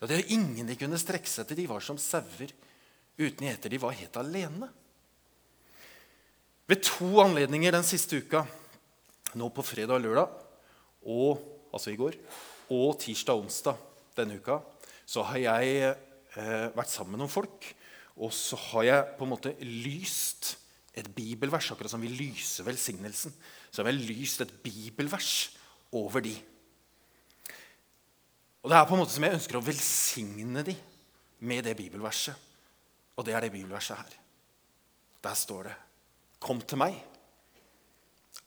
De 0.00 0.06
hadde 0.06 0.32
ingen 0.32 0.68
de 0.68 0.78
kunne 0.80 1.00
strekke 1.00 1.30
seg 1.30 1.48
til. 1.48 1.62
De 1.62 1.70
var 1.70 1.84
som 1.84 1.98
sauer 2.00 2.52
uten 3.20 3.48
gjeter. 3.48 3.72
De 3.72 3.82
var 3.82 3.96
helt 3.96 4.20
alene. 4.20 4.70
Ved 6.70 6.84
to 6.86 7.16
anledninger 7.22 7.74
den 7.74 7.86
siste 7.86 8.20
uka 8.22 8.44
nå 9.38 9.48
på 9.54 9.62
fredag 9.66 9.98
og 9.98 10.04
lørdag, 10.04 10.30
og, 11.06 11.42
altså 11.74 11.92
i 11.92 11.98
går, 11.98 12.16
og 12.74 12.96
tirsdag 13.02 13.38
og 13.38 13.46
onsdag 13.46 13.78
denne 14.16 14.38
uka, 14.38 14.58
så 15.06 15.24
har 15.26 15.42
jeg 15.42 15.94
vært 16.36 16.92
sammen 16.92 17.16
med 17.16 17.24
noen 17.24 17.32
folk. 17.32 17.66
Og 18.20 18.32
så 18.34 18.58
har 18.70 18.86
jeg 18.86 19.08
på 19.18 19.26
en 19.26 19.32
måte 19.32 19.54
lyst 19.64 20.54
et 20.94 21.08
bibelvers, 21.14 21.70
akkurat 21.72 21.92
som 21.92 22.02
vi 22.02 22.10
lyser 22.12 22.66
velsignelsen. 22.66 23.34
Så 23.70 23.82
har 23.82 23.90
jeg 23.92 24.08
lyst 24.10 24.42
et 24.44 24.52
bibelvers 24.62 25.50
over 25.96 26.24
de. 26.24 26.34
Og 28.60 28.70
det 28.70 28.76
er 28.76 28.88
på 28.88 28.96
en 28.96 29.00
måte 29.00 29.14
som 29.14 29.24
jeg 29.24 29.38
ønsker 29.38 29.58
å 29.58 29.64
velsigne 29.64 30.64
de 30.66 30.74
med 31.48 31.64
det 31.64 31.76
bibelverset. 31.78 32.34
Og 33.16 33.24
det 33.24 33.34
er 33.36 33.46
det 33.46 33.54
bibelverset 33.54 34.00
her. 34.00 34.18
Der 35.24 35.36
står 35.36 35.70
det 35.70 35.78
Kom 36.40 36.62
til 36.64 36.78
meg 36.80 36.94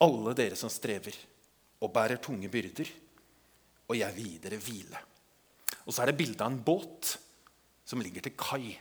alle 0.02 0.34
dere 0.36 0.58
som 0.58 0.72
strever 0.74 1.16
og 1.84 1.92
bærer 1.94 2.22
tunge 2.24 2.50
byrder, 2.52 2.90
og 3.88 3.98
jeg 4.00 4.16
vil 4.16 4.40
dere 4.42 4.60
hvile. 4.60 5.02
Og 5.86 5.94
så 5.94 6.04
er 6.04 6.12
det 6.12 6.18
bilde 6.20 6.44
av 6.44 6.52
en 6.52 6.64
båt 6.64 7.14
som 7.86 8.02
ligger 8.02 8.24
til 8.26 8.36
kai. 8.40 8.74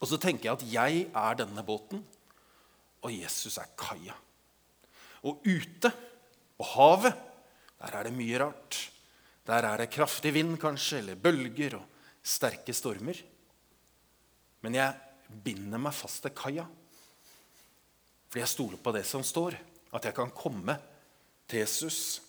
Og 0.00 0.08
så 0.08 0.18
tenker 0.20 0.48
jeg 0.48 0.56
at 0.56 0.66
jeg 0.72 1.02
er 1.12 1.40
denne 1.42 1.64
båten, 1.66 2.02
og 3.00 3.12
Jesus 3.12 3.58
er 3.60 3.72
kaia. 3.78 4.16
Og 5.28 5.44
ute 5.44 5.90
på 6.56 6.66
havet, 6.74 7.12
der 7.80 7.96
er 7.96 8.08
det 8.08 8.16
mye 8.16 8.40
rart. 8.40 8.78
Der 9.48 9.66
er 9.66 9.80
det 9.80 9.92
kraftig 9.92 10.32
vind, 10.36 10.56
kanskje, 10.60 11.00
eller 11.00 11.20
bølger 11.20 11.78
og 11.80 11.86
sterke 12.22 12.74
stormer. 12.76 13.16
Men 14.60 14.76
jeg 14.76 15.40
binder 15.44 15.80
meg 15.80 15.96
fast 15.96 16.22
til 16.24 16.34
kaia, 16.36 16.66
fordi 18.28 18.44
jeg 18.44 18.52
stoler 18.52 18.80
på 18.80 18.92
det 18.94 19.04
som 19.08 19.24
står. 19.26 19.56
At 19.96 20.06
jeg 20.06 20.14
kan 20.14 20.30
komme 20.30 20.76
til 21.50 21.64
Jesus 21.64 22.20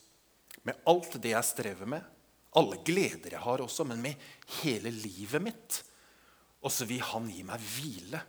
med 0.65 0.79
alt 0.89 1.13
det 1.21 1.33
jeg 1.35 1.45
strever 1.45 1.89
med, 1.89 2.01
alle 2.57 2.81
gleder 2.85 3.35
jeg 3.35 3.43
har 3.43 3.63
også, 3.63 3.85
men 3.87 4.01
med 4.03 4.19
hele 4.61 4.91
livet 4.91 5.43
mitt. 5.43 5.79
Og 6.61 6.73
så 6.73 6.85
vil 6.89 7.01
han 7.11 7.29
gi 7.31 7.45
meg 7.47 7.63
hvile, 7.63 8.21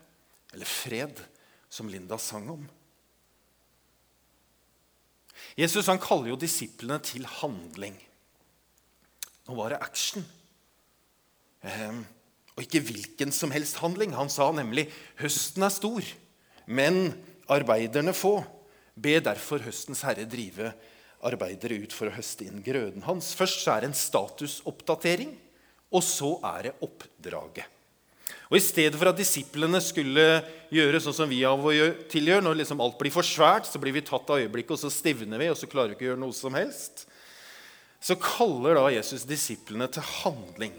eller 0.53 0.69
fred, 0.69 1.21
som 1.73 1.89
Linda 1.89 2.19
sang 2.21 2.49
om. 2.53 2.65
Jesus 5.59 5.89
han 5.91 6.01
kaller 6.01 6.31
jo 6.33 6.41
disiplene 6.41 7.01
til 7.03 7.27
handling. 7.41 7.97
Nå 9.49 9.57
var 9.59 9.73
det 9.73 9.83
action. 9.83 10.25
Eh, 11.67 12.03
Og 12.53 12.67
ikke 12.67 12.83
hvilken 12.85 13.33
som 13.33 13.53
helst 13.55 13.79
handling. 13.81 14.13
Han 14.13 14.29
sa 14.29 14.51
nemlig 14.53 14.91
høsten 15.21 15.65
er 15.65 15.73
stor, 15.73 16.05
men 16.67 17.15
arbeiderne 17.49 18.13
få. 18.13 18.43
Be 18.93 19.17
derfor 19.25 19.65
høstens 19.65 20.03
herre 20.05 20.27
drive 20.29 20.75
arbeidere 21.27 21.79
ut 21.85 21.95
for 21.95 22.11
å 22.11 22.17
høste 22.17 22.47
inn 22.49 22.63
grøden 22.65 23.05
hans. 23.07 23.33
Først 23.39 23.69
er 23.71 23.83
det 23.83 23.93
en 23.93 23.99
statusoppdatering, 23.99 25.37
og 25.93 26.05
så 26.05 26.35
er 26.55 26.69
det 26.69 26.75
oppdraget. 26.85 27.69
Og 28.53 28.59
I 28.59 28.65
stedet 28.65 28.99
for 29.01 29.09
at 29.09 29.17
disiplene 29.17 29.79
skulle 29.81 30.27
gjøre 30.73 31.01
sånn 31.01 31.17
som 31.23 31.31
vi 31.31 31.39
av 31.49 31.63
og 31.65 32.03
til 32.13 32.29
gjør, 32.29 32.43
når 32.45 32.59
liksom 32.61 32.83
alt 32.85 32.99
blir 33.01 33.15
for 33.15 33.25
svært, 33.25 33.69
så 33.69 33.81
blir 33.81 33.95
vi 33.97 34.05
tatt 34.05 34.29
av 34.29 34.43
øyeblikket, 34.43 34.75
og 34.77 34.83
så 34.83 34.93
stivner 34.93 35.41
vi, 35.41 35.49
og 35.49 35.57
så 35.57 35.69
klarer 35.71 35.93
vi 35.93 35.97
ikke 35.97 36.07
å 36.07 36.11
gjøre 36.11 36.23
noe 36.25 36.37
som 36.37 36.57
helst, 36.59 37.07
så 38.03 38.19
kaller 38.21 38.77
da 38.77 38.89
Jesus 38.93 39.25
disiplene 39.29 39.89
til 39.93 40.05
handling. 40.21 40.75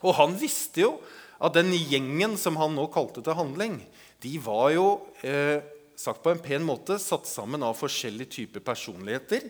Og 0.00 0.16
han 0.18 0.34
visste 0.40 0.82
jo 0.82 0.94
at 1.40 1.54
den 1.56 1.70
gjengen 1.76 2.34
som 2.40 2.58
han 2.60 2.74
nå 2.74 2.88
kalte 2.92 3.22
til 3.22 3.36
handling, 3.36 3.78
de 4.24 4.34
var 4.42 4.72
jo 4.74 4.86
eh, 5.22 5.60
sagt 6.00 6.22
på 6.24 6.32
en 6.32 6.42
pen 6.42 6.64
måte 6.64 6.96
satt 7.02 7.28
sammen 7.28 7.62
av 7.66 7.76
forskjellige 7.78 8.32
typer 8.38 8.64
personligheter. 8.64 9.44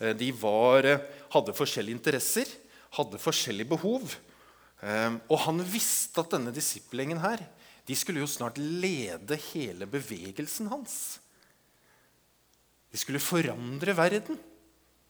Eh, 0.00 0.14
de 0.16 0.30
var, 0.32 0.86
eh, 0.86 1.00
hadde 1.34 1.56
forskjellige 1.56 1.98
interesser, 1.98 2.46
hadde 2.96 3.18
forskjellige 3.18 3.68
behov. 3.68 4.14
Ehm, 4.82 5.20
og 5.28 5.38
han 5.44 5.60
visste 5.62 6.22
at 6.22 6.30
denne 6.30 6.52
disippelgjengen 6.54 7.20
her, 7.20 7.42
de 7.86 7.96
skulle 7.96 8.22
jo 8.22 8.30
snart 8.30 8.56
lede 8.56 9.36
hele 9.52 9.86
bevegelsen 9.86 10.70
hans. 10.70 11.18
De 12.90 12.98
skulle 12.98 13.20
forandre 13.20 13.96
verden 13.96 14.38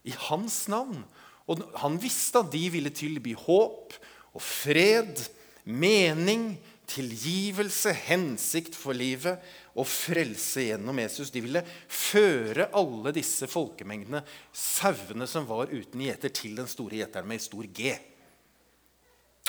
i 0.04 0.14
hans 0.28 0.66
navn. 0.68 1.04
Og 1.46 1.62
han 1.82 1.98
visste 2.00 2.42
at 2.42 2.50
de 2.52 2.64
ville 2.72 2.90
tilby 2.90 3.34
håp 3.34 3.94
og 4.34 4.42
fred, 4.42 5.22
mening, 5.64 6.58
tilgivelse, 6.90 7.92
hensikt 8.08 8.74
for 8.74 8.96
livet 8.96 9.38
og 9.78 9.86
frelse 9.86 10.66
gjennom 10.66 10.98
Jesus. 11.02 11.30
De 11.30 11.42
ville 11.44 11.62
føre 11.86 12.70
alle 12.76 13.12
disse 13.14 13.46
folkemengdene, 13.50 14.22
sauene 14.52 15.28
som 15.30 15.46
var 15.48 15.70
uten 15.70 16.02
gjeter, 16.06 16.32
til 16.34 16.58
den 16.58 16.70
store 16.70 17.00
gjeteren 17.00 17.28
med 17.30 17.42
stor 17.42 17.68
G. 17.70 17.94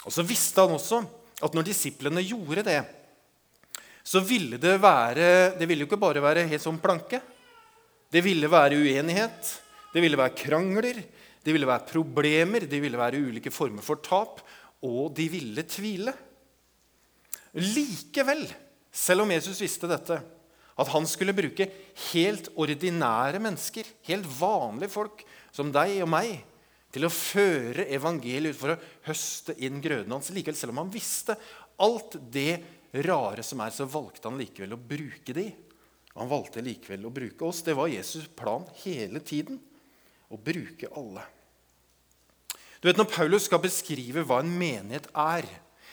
Og 0.06 0.14
Så 0.14 0.24
visste 0.26 0.62
han 0.62 0.74
også 0.74 1.02
at 1.42 1.54
når 1.54 1.66
disiplene 1.66 2.22
gjorde 2.24 2.66
det, 2.66 2.80
så 4.02 4.18
ville 4.26 4.58
det 4.58 4.80
være 4.82 5.54
Det 5.58 5.66
ville 5.68 5.84
jo 5.84 5.86
ikke 5.86 6.00
bare 6.00 6.22
være 6.22 6.48
helt 6.50 6.62
sånn 6.62 6.80
planke. 6.82 7.20
Det 8.10 8.20
ville 8.24 8.50
være 8.50 8.80
uenighet, 8.82 9.52
det 9.94 10.02
ville 10.02 10.18
være 10.18 10.34
krangler, 10.36 10.98
det 11.42 11.54
ville 11.54 11.68
være 11.68 11.88
problemer, 11.88 12.66
det 12.68 12.80
ville 12.82 12.98
være 12.98 13.22
ulike 13.22 13.50
former 13.54 13.82
for 13.82 14.02
tap, 14.04 14.42
og 14.84 15.14
de 15.16 15.28
ville 15.32 15.64
tvile. 15.64 16.12
Likevel, 17.56 18.44
selv 18.92 19.24
om 19.24 19.32
Jesus 19.32 19.60
visste 19.62 19.88
dette, 19.90 20.20
at 20.72 20.90
han 20.92 21.06
skulle 21.08 21.34
bruke 21.36 21.66
helt 22.12 22.50
ordinære 22.60 23.40
mennesker, 23.42 23.88
helt 24.08 24.28
vanlige 24.38 24.92
folk 24.92 25.24
som 25.52 25.72
deg 25.72 25.98
og 26.04 26.10
meg, 26.12 26.36
til 26.92 27.06
å 27.08 27.12
føre 27.12 27.86
evangeliet 27.88 28.52
ut 28.52 28.60
for 28.60 28.74
å 28.74 28.80
høste 29.06 29.56
inn 29.64 29.80
grøden 29.84 30.12
hans. 30.12 30.28
Likevel, 30.32 30.58
selv 30.58 30.74
om 30.74 30.82
han 30.82 30.92
visste 30.92 31.38
alt 31.80 32.18
det 32.32 32.60
rare 33.06 33.44
som 33.46 33.62
er, 33.64 33.72
så 33.72 33.88
valgte 33.88 34.28
han 34.28 34.40
likevel 34.40 34.76
å 34.76 34.80
bruke 34.80 35.36
de. 35.36 35.46
Han 36.18 36.28
valgte 36.28 36.64
likevel 36.64 37.08
å 37.08 37.14
bruke 37.14 37.46
oss. 37.48 37.62
Det 37.64 37.76
var 37.76 37.88
Jesus' 37.88 38.28
plan 38.36 38.66
hele 38.82 39.22
tiden. 39.24 39.60
Å 40.32 40.36
bruke 40.36 40.88
alle. 40.96 41.24
Du 42.80 42.88
vet, 42.88 42.98
Når 42.98 43.08
Paulus 43.12 43.46
skal 43.48 43.62
beskrive 43.62 44.24
hva 44.26 44.40
en 44.42 44.52
menighet 44.52 45.08
er, 45.16 45.46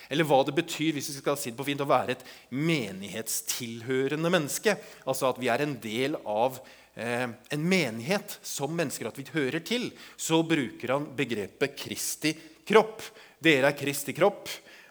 eller 0.09 0.27
hva 0.27 0.41
det 0.45 0.55
betyr 0.57 0.97
hvis 0.97 1.11
vi 1.11 1.19
skal 1.19 1.37
si 1.39 1.53
det 1.53 1.59
på 1.59 1.67
fint, 1.67 1.81
å 1.85 1.89
være 1.89 2.17
et 2.17 2.27
menighetstilhørende 2.51 4.33
menneske, 4.33 4.75
altså 5.05 5.29
at 5.29 5.41
vi 5.41 5.51
er 5.53 5.65
en 5.65 5.77
del 5.83 6.17
av 6.25 6.59
Eh, 6.99 7.29
en 7.49 7.61
menighet 7.63 8.39
som 8.43 8.73
mennesker 8.75 9.07
at 9.07 9.15
vi 9.15 9.23
hører 9.31 9.61
til, 9.63 9.85
så 10.19 10.41
bruker 10.43 10.91
han 10.91 11.05
begrepet 11.15 11.77
Kristi 11.79 12.33
kropp. 12.67 13.05
Dere 13.39 13.69
er 13.71 13.77
Kristi 13.77 14.11
kropp, 14.17 14.49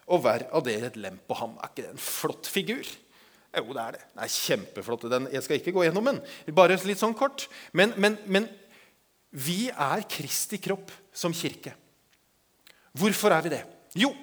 og 0.09 0.22
hver 0.24 0.46
av 0.57 0.64
dere 0.64 0.88
et 0.88 0.96
lem 0.96 1.18
på 1.28 1.37
ham. 1.37 1.59
Er 1.61 1.68
ikke 1.68 1.85
det 1.85 1.90
en 1.92 2.00
flott 2.00 2.48
figur? 2.48 2.94
Jo, 3.59 3.66
det 3.74 3.83
er 3.83 3.98
det. 3.98 4.07
Den 4.14 4.22
er 4.24 4.33
kjempeflott. 4.33 5.04
Den, 5.12 5.28
jeg 5.35 5.44
skal 5.44 5.61
ikke 5.61 5.74
gå 5.76 5.85
gjennom 5.85 6.09
den. 6.09 6.22
Bare 6.57 6.78
litt 6.88 7.00
sånn 7.00 7.16
kort. 7.18 7.44
Men, 7.76 7.92
men, 8.00 8.16
men 8.24 8.48
vi 9.37 9.66
er 9.68 10.07
Kristi 10.09 10.61
kropp 10.64 10.94
som 11.12 11.35
kirke. 11.37 11.74
Hvorfor 12.96 13.37
er 13.37 13.44
vi 13.44 13.52
det? 13.52 13.62
Jo, 14.00 14.14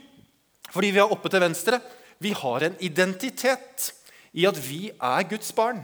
fordi 0.71 0.93
vi 0.95 1.01
er 1.03 1.11
oppe 1.11 1.31
til 1.31 1.43
venstre. 1.43 1.79
Vi 2.19 2.31
har 2.35 2.65
en 2.65 2.75
identitet 2.83 3.91
i 4.35 4.47
at 4.47 4.57
vi 4.59 4.89
er 4.93 5.27
Guds 5.29 5.51
barn. 5.55 5.83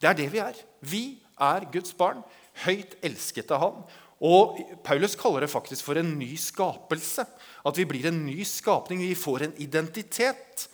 Det 0.00 0.10
er 0.10 0.18
det 0.18 0.28
vi 0.32 0.40
er. 0.42 0.56
Vi 0.80 1.02
er 1.40 1.66
Guds 1.72 1.94
barn, 1.96 2.22
høyt 2.64 2.96
elsket 3.04 3.52
av 3.54 3.62
Han. 3.62 3.84
Og 4.22 4.58
Paulus 4.86 5.16
kaller 5.18 5.44
det 5.44 5.50
faktisk 5.50 5.86
for 5.88 5.98
en 5.98 6.14
ny 6.18 6.34
skapelse. 6.38 7.24
At 7.66 7.78
vi 7.78 7.86
blir 7.88 8.06
en 8.10 8.22
ny 8.26 8.44
skapning. 8.46 9.02
Vi 9.02 9.18
får 9.18 9.48
en 9.48 9.56
identitet 9.62 10.68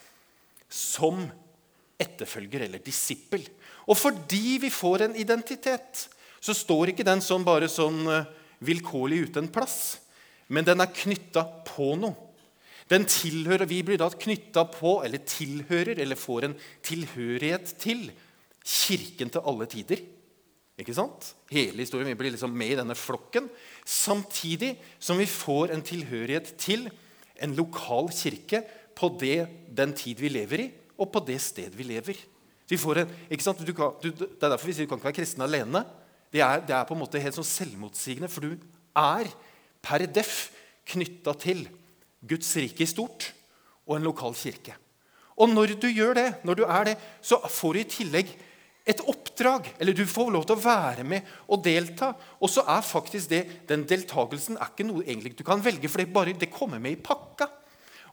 som 0.68 1.25
etterfølger 1.99 2.66
eller 2.66 2.83
disippel. 2.85 3.47
Og 3.88 3.97
fordi 3.97 4.59
vi 4.62 4.71
får 4.71 5.07
en 5.07 5.16
identitet, 5.16 6.05
så 6.40 6.55
står 6.55 6.92
ikke 6.92 7.07
den 7.09 7.25
sånn 7.25 7.47
bare 7.47 7.71
sånn 7.73 8.05
eh, 8.12 8.29
vilkårlig 8.68 9.25
ute 9.27 9.42
en 9.42 9.51
plass. 9.51 9.99
Men 10.53 10.66
den 10.68 10.85
er 10.85 10.92
knytta 10.92 11.44
på 11.66 11.94
noe. 11.99 12.27
Den 12.88 13.05
tilhører, 13.05 13.66
Vi 13.68 13.83
blir 13.83 13.98
da 14.01 14.09
knytta 14.09 14.64
på, 14.72 15.03
eller 15.05 15.18
tilhører, 15.18 15.98
eller 16.01 16.16
får 16.16 16.44
en 16.44 16.57
tilhørighet 16.83 17.74
til 17.79 18.11
kirken 18.64 19.31
til 19.31 19.44
alle 19.44 19.66
tider. 19.66 20.01
Ikke 20.79 20.94
sant? 20.94 21.35
Hele 21.51 21.83
historien. 21.83 22.09
Vi 22.09 22.14
blir 22.14 22.33
liksom 22.33 22.55
med 22.55 22.72
i 22.72 22.79
denne 22.79 22.94
flokken. 22.94 23.48
Samtidig 23.85 24.77
som 24.98 25.18
vi 25.18 25.27
får 25.27 25.74
en 25.74 25.83
tilhørighet 25.83 26.55
til 26.59 26.88
en 27.42 27.55
lokal 27.59 28.11
kirke 28.14 28.62
på 28.98 29.11
det, 29.20 29.48
den 29.74 29.92
tid 29.92 30.18
vi 30.22 30.31
lever 30.31 30.64
i, 30.64 30.68
og 30.98 31.11
på 31.12 31.22
det 31.27 31.40
sted 31.42 31.74
vi 31.74 31.87
lever. 31.87 32.18
En, 32.68 32.79
kan, 33.38 33.57
du, 34.03 34.11
det 34.11 34.42
er 34.42 34.51
derfor 34.51 34.68
vi 34.68 34.74
sier 34.77 34.85
du 34.85 34.90
kan 34.90 34.98
ikke 35.01 35.09
være 35.09 35.18
kristen 35.20 35.44
alene. 35.44 35.85
Det 36.33 36.42
er, 36.44 36.61
det 36.61 36.74
er 36.77 36.85
på 36.85 36.94
en 36.96 37.01
måte 37.01 37.20
helt 37.22 37.37
sånn 37.37 37.46
selvmotsigende, 37.46 38.29
for 38.29 38.44
du 38.44 38.59
er 38.98 39.31
per 39.85 40.05
deff 40.12 40.51
knytta 40.88 41.33
til 41.40 41.64
Guds 42.20 42.50
rike 42.59 42.85
i 42.85 42.90
stort 42.90 43.31
og 43.87 43.96
en 43.96 44.07
lokal 44.09 44.35
kirke. 44.37 44.74
Og 45.38 45.50
når 45.52 45.76
du 45.78 45.87
gjør 45.90 46.16
det, 46.18 46.28
når 46.44 46.59
du 46.59 46.64
er 46.66 46.90
det, 46.90 46.96
så 47.22 47.38
får 47.40 47.74
du 47.74 47.81
i 47.81 47.90
tillegg 47.92 48.33
et 48.88 49.02
oppdrag. 49.07 49.68
Eller 49.78 49.94
du 49.94 50.02
får 50.09 50.33
lov 50.35 50.46
til 50.48 50.57
å 50.57 50.64
være 50.64 51.04
med 51.07 51.28
og 51.46 51.62
delta. 51.64 52.11
Og 52.42 52.50
så 52.50 52.64
er 52.66 52.85
faktisk 52.87 53.31
det, 53.31 53.42
den 53.70 53.85
deltakelsen 53.88 54.59
er 54.59 54.72
ikke 54.72 54.88
noe 54.88 55.04
egentlig 55.04 55.37
du 55.38 55.44
kan 55.46 55.62
velge, 55.62 55.90
for 55.90 56.02
det, 56.02 56.11
bare, 56.14 56.35
det 56.35 56.50
kommer 56.52 56.83
med 56.83 56.96
i 56.96 57.02
pakka. 57.02 57.50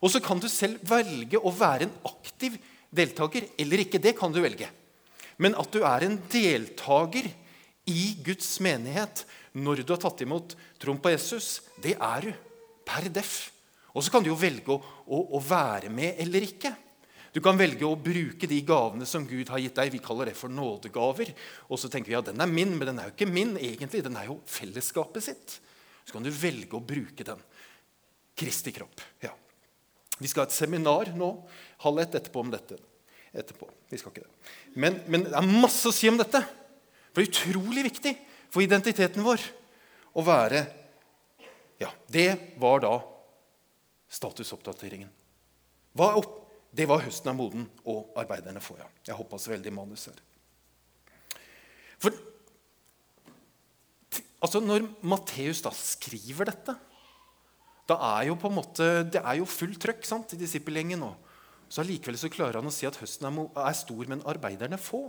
Og 0.04 0.12
så 0.12 0.20
kan 0.22 0.40
du 0.40 0.48
selv 0.52 0.82
velge 0.86 1.40
å 1.40 1.52
være 1.56 1.88
en 1.88 1.96
aktiv 2.06 2.58
deltaker 2.94 3.48
eller 3.58 3.82
ikke. 3.82 4.02
Det 4.02 4.14
kan 4.18 4.32
du 4.32 4.42
velge. 4.44 4.68
Men 5.42 5.56
at 5.58 5.72
du 5.72 5.82
er 5.84 6.06
en 6.06 6.20
deltaker 6.32 7.28
i 7.90 8.06
Guds 8.24 8.56
menighet 8.64 9.24
når 9.56 9.82
du 9.82 9.92
har 9.94 10.00
tatt 10.02 10.22
imot 10.24 10.54
troen 10.80 11.00
på 11.00 11.12
Jesus, 11.14 11.60
det 11.80 11.96
er 11.96 12.28
du 12.28 12.32
per 12.86 13.08
deff. 13.12 13.55
Og 13.96 14.04
så 14.04 14.12
kan 14.12 14.24
du 14.24 14.28
jo 14.28 14.36
velge 14.38 14.74
å, 14.74 14.76
å, 15.08 15.22
å 15.38 15.40
være 15.40 15.88
med 15.92 16.20
eller 16.20 16.44
ikke. 16.44 16.74
Du 17.32 17.42
kan 17.44 17.56
velge 17.56 17.84
å 17.84 17.98
bruke 18.00 18.48
de 18.48 18.58
gavene 18.64 19.04
som 19.08 19.24
Gud 19.28 19.50
har 19.52 19.60
gitt 19.60 19.76
deg. 19.76 19.92
Vi 19.92 20.00
kaller 20.04 20.30
det 20.30 20.36
for 20.38 20.52
nådegaver. 20.52 21.32
Og 21.68 21.80
så 21.80 21.90
tenker 21.92 22.08
vi 22.12 22.14
ja, 22.14 22.22
den 22.24 22.40
er 22.40 22.48
min, 22.48 22.74
men 22.76 22.88
den 22.88 23.00
er 23.00 23.10
jo 23.10 23.12
ikke 23.12 23.28
min 23.28 23.56
egentlig. 23.60 24.00
Den 24.04 24.16
er 24.16 24.30
jo 24.30 24.38
fellesskapet 24.48 25.24
sitt. 25.24 25.56
Så 26.04 26.14
kan 26.16 26.24
du 26.24 26.30
velge 26.32 26.78
å 26.78 26.84
bruke 26.84 27.26
den. 27.28 27.40
Kristi 28.36 28.72
kropp. 28.76 29.00
Ja. 29.24 29.32
Vi 30.16 30.30
skal 30.32 30.44
ha 30.44 30.48
et 30.48 30.56
seminar 30.56 31.10
nå 31.16 31.28
halv 31.84 32.04
ett 32.04 32.16
etterpå 32.20 32.44
om 32.44 32.52
dette. 32.52 32.78
Etterpå. 33.36 33.68
Vi 33.92 34.00
skal 34.00 34.14
ikke 34.14 34.24
det. 34.24 34.54
Men, 34.80 35.02
men 35.12 35.26
det 35.28 35.36
er 35.36 35.50
masse 35.64 35.88
å 35.88 35.92
si 35.92 36.08
om 36.08 36.16
dette. 36.20 36.40
For 37.10 37.20
det 37.20 37.26
er 37.26 37.34
utrolig 37.34 37.84
viktig 37.90 38.14
for 38.48 38.64
identiteten 38.64 39.24
vår 39.24 39.44
å 40.16 40.24
være 40.24 40.64
Ja, 41.80 41.90
det 42.08 42.30
var 42.56 42.80
da 42.80 42.94
statusoppdateringen. 44.16 45.12
Hva 45.96 46.10
er 46.10 46.20
opp 46.20 46.42
det 46.76 46.86
var 46.88 47.04
høsten 47.04 47.30
er 47.30 47.36
moden, 47.36 47.68
og 47.88 48.16
arbeiderne 48.20 48.60
får. 48.60 48.82
Ja. 48.82 48.88
Jeg 49.08 49.16
hoppa 49.16 49.38
så 49.40 49.52
veldig 49.54 49.70
i 49.70 49.76
manus 49.76 50.08
her. 50.10 50.18
For 52.02 52.12
altså 54.44 54.60
Når 54.60 54.84
Matteus 55.00 55.62
da 55.64 55.72
skriver 55.74 56.50
dette, 56.50 56.74
da 57.88 57.96
er 58.18 58.26
jo 58.28 58.36
på 58.38 58.50
en 58.50 58.58
måte, 58.58 58.88
det 59.08 59.22
er 59.22 59.38
jo 59.38 59.48
fullt 59.48 59.78
trøkk 59.82 60.04
sant, 60.04 60.34
i 60.34 60.40
disippelgjengen. 60.40 61.00
nå. 61.00 61.14
Så 61.70 61.80
Allikevel 61.82 62.18
så 62.18 62.30
klarer 62.30 62.60
han 62.60 62.68
å 62.68 62.74
si 62.74 62.86
at 62.86 62.98
høsten 63.00 63.30
er 63.30 63.78
stor, 63.78 64.04
men 64.10 64.24
arbeiderne 64.28 64.78
få. 64.78 65.06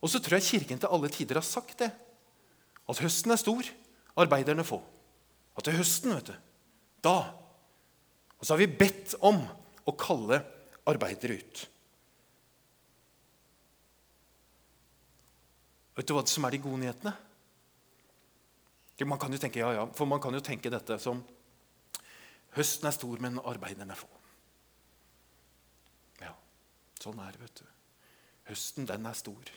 Og 0.00 0.08
så 0.08 0.18
tror 0.22 0.38
jeg 0.38 0.48
Kirken 0.48 0.80
til 0.80 0.88
alle 0.88 1.10
tider 1.12 1.38
har 1.38 1.46
sagt 1.46 1.82
det. 1.82 1.90
At 2.88 3.02
høsten 3.04 3.34
er 3.34 3.42
stor, 3.42 3.68
arbeiderne 4.16 4.64
få. 4.64 4.80
At 5.58 5.66
det 5.66 5.74
er 5.74 5.82
høsten, 5.82 6.14
vet 6.16 6.32
du, 6.32 6.38
da 7.04 7.18
Og 8.40 8.46
så 8.46 8.54
har 8.54 8.60
vi 8.62 8.72
bedt 8.72 9.18
om 9.20 9.36
å 9.84 9.92
kalle 10.00 10.38
arbeidere 10.88 11.34
ut. 11.36 11.58
Vet 15.98 16.08
du 16.08 16.14
hva 16.16 16.22
som 16.24 16.46
er 16.48 16.54
de 16.54 16.62
gode 16.64 16.80
nyhetene? 16.80 17.12
Man 19.04 19.20
kan 19.20 19.32
jo 19.32 19.40
tenke, 19.40 19.60
ja, 19.60 19.74
ja, 19.76 19.84
for 19.96 20.08
man 20.08 20.20
kan 20.20 20.32
jo 20.36 20.40
tenke 20.44 20.72
dette 20.72 20.96
som 21.00 21.20
Høsten 22.56 22.88
er 22.88 22.94
stor, 22.96 23.20
men 23.22 23.38
arbeiderne 23.46 23.94
er 23.94 23.98
få. 24.00 24.08
Ja, 26.18 26.32
sånn 26.98 27.20
er 27.22 27.36
det, 27.36 27.44
vet 27.44 27.60
du. 27.60 27.68
Høsten, 28.48 28.88
den 28.90 29.06
er 29.06 29.14
stor. 29.14 29.52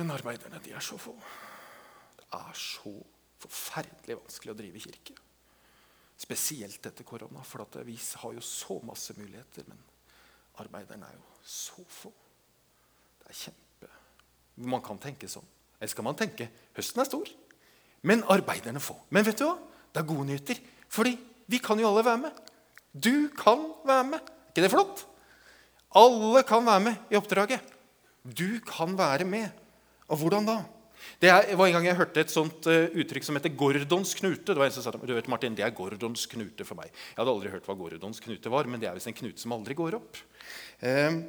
Men 0.00 0.14
arbeiderne, 0.14 0.62
de 0.64 0.72
er 0.72 0.84
så 0.84 0.96
få. 0.96 1.12
Det 2.16 2.30
er 2.38 2.56
så 2.56 2.94
forferdelig 3.42 4.16
vanskelig 4.22 4.54
å 4.54 4.58
drive 4.62 4.84
kirke. 4.86 5.18
Spesielt 6.22 6.86
etter 6.86 7.06
korona, 7.06 7.42
for 7.42 7.66
vi 7.82 7.96
har 7.96 8.34
jo 8.36 8.40
så 8.40 8.78
masse 8.86 9.14
muligheter. 9.18 9.66
Men 9.66 9.80
arbeiderne 10.62 11.08
er 11.08 11.16
jo 11.16 11.24
så 11.42 11.82
få. 11.88 12.12
Det 13.22 13.30
er 13.30 13.40
kjempe 13.46 13.90
Man 14.68 14.82
kan 14.84 15.00
tenke 15.00 15.26
sånn. 15.30 15.46
Eller 15.80 15.90
skal 15.90 16.04
man 16.06 16.18
tenke 16.18 16.46
høsten 16.76 17.00
er 17.02 17.08
stor, 17.08 17.30
men 18.06 18.22
arbeiderne 18.30 18.80
få. 18.82 18.94
Men 19.10 19.24
vet 19.26 19.40
du 19.40 19.46
hva? 19.48 19.56
Det 19.90 20.02
er 20.02 20.06
gode 20.06 20.26
nyheter. 20.28 20.60
Fordi 20.92 21.16
vi 21.50 21.58
kan 21.62 21.80
jo 21.80 21.88
alle 21.88 22.04
være 22.06 22.20
med. 22.26 22.38
Du 22.92 23.28
kan 23.38 23.64
være 23.88 24.04
med. 24.12 24.20
Er 24.20 24.52
ikke 24.52 24.64
det 24.66 24.70
flott? 24.70 25.02
Alle 25.96 26.42
kan 26.46 26.66
være 26.66 26.84
med 26.84 27.12
i 27.12 27.18
oppdraget. 27.18 27.72
Du 28.22 28.60
kan 28.68 28.94
være 28.98 29.26
med. 29.28 29.48
Og 30.08 30.20
hvordan 30.20 30.46
da? 30.46 30.58
Det 31.22 31.30
var 31.32 31.66
En 31.66 31.76
gang 31.76 31.86
jeg 31.86 31.98
hørte 31.98 32.24
et 32.24 32.32
sånt 32.32 32.66
uh, 32.70 32.88
uttrykk 32.98 33.26
som 33.26 33.38
heter 33.38 33.54
Gordons 33.58 34.14
knute. 34.18 34.52
Det 34.52 34.58
var 34.58 34.68
en 34.68 34.74
som 34.74 34.84
sa, 34.84 34.92
du 34.92 35.14
vet 35.14 35.30
Martin, 35.30 35.54
det 35.58 35.66
er 35.66 35.76
Gordons 35.76 36.26
knute 36.30 36.66
for 36.68 36.78
meg. 36.78 36.90
Jeg 36.92 37.20
hadde 37.20 37.34
aldri 37.36 37.52
hørt 37.52 37.68
hva 37.68 37.78
Gordons 37.78 38.22
knute 38.24 38.52
var, 38.52 38.70
men 38.70 38.82
det 38.82 38.90
er 38.90 38.98
visst 38.98 39.10
en 39.10 39.16
knute 39.16 39.42
som 39.42 39.54
aldri 39.54 39.78
går 39.78 39.98
opp. 40.00 40.20
Uh, 40.82 41.22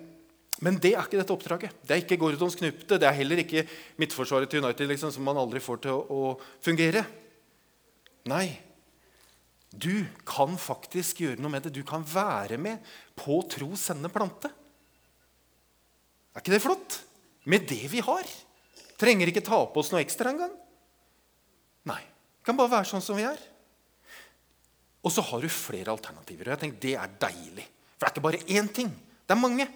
men 0.63 0.77
det 0.79 0.93
er 0.93 1.03
ikke 1.03 1.19
dette 1.19 1.33
oppdraget. 1.33 1.79
Det 1.83 1.95
er 1.95 2.03
ikke 2.03 2.19
Gordons 2.21 2.55
knute. 2.59 2.99
Det 2.99 3.07
er 3.07 3.17
heller 3.17 3.41
ikke 3.41 3.65
midtforsvaret 3.99 4.51
til 4.51 4.63
United 4.63 4.89
liksom, 4.91 5.12
som 5.12 5.25
man 5.25 5.39
aldri 5.41 5.62
får 5.63 5.81
til 5.83 6.13
å 6.13 6.36
fungere. 6.63 7.03
Nei. 8.31 8.47
Du 9.73 10.05
kan 10.29 10.53
faktisk 10.62 11.23
gjøre 11.23 11.41
noe 11.41 11.51
med 11.55 11.65
det. 11.65 11.73
Du 11.73 11.81
kan 11.88 12.05
være 12.05 12.59
med 12.62 12.93
på 13.17 13.41
tro 13.49 13.73
sende 13.79 14.12
plante. 14.13 14.51
Er 16.33 16.41
ikke 16.41 16.53
det 16.53 16.63
flott? 16.63 16.99
Med 17.49 17.65
det 17.69 17.83
vi 17.91 18.01
har. 18.05 18.29
Trenger 19.04 19.30
ikke 19.30 19.44
ta 19.44 19.60
på 19.68 19.82
oss 19.82 19.92
noe 19.92 20.00
ekstra 20.04 20.32
engang. 20.32 20.54
Nei. 21.92 22.00
Vi 22.39 22.48
kan 22.48 22.60
bare 22.60 22.72
være 22.78 22.88
sånn 22.88 23.04
som 23.04 23.20
vi 23.20 23.26
er. 23.28 23.39
Og 25.04 25.12
så 25.12 25.24
har 25.28 25.44
du 25.44 25.52
flere 25.52 25.92
alternativer. 25.92 26.48
og 26.48 26.54
jeg 26.56 26.62
tenker 26.62 26.80
Det 26.80 26.96
er 26.96 27.16
deilig. 27.20 27.66
For 27.98 28.06
det 28.06 28.08
er 28.08 28.13
ikke 28.13 28.28
bare 28.30 28.46
én 28.48 28.70
ting. 28.72 28.92
Det 29.28 29.36
er 29.36 29.39
mange. 29.42 29.68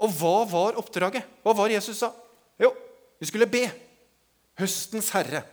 Og 0.00 0.12
hva 0.16 0.36
var 0.48 0.78
oppdraget? 0.80 1.28
Hva 1.44 1.54
var 1.56 1.72
Jesus 1.72 2.00
sa? 2.00 2.10
Jo, 2.60 2.72
vi 3.20 3.28
skulle 3.28 3.50
be. 3.50 3.66
Høstens 4.58 5.12
herre. 5.12 5.44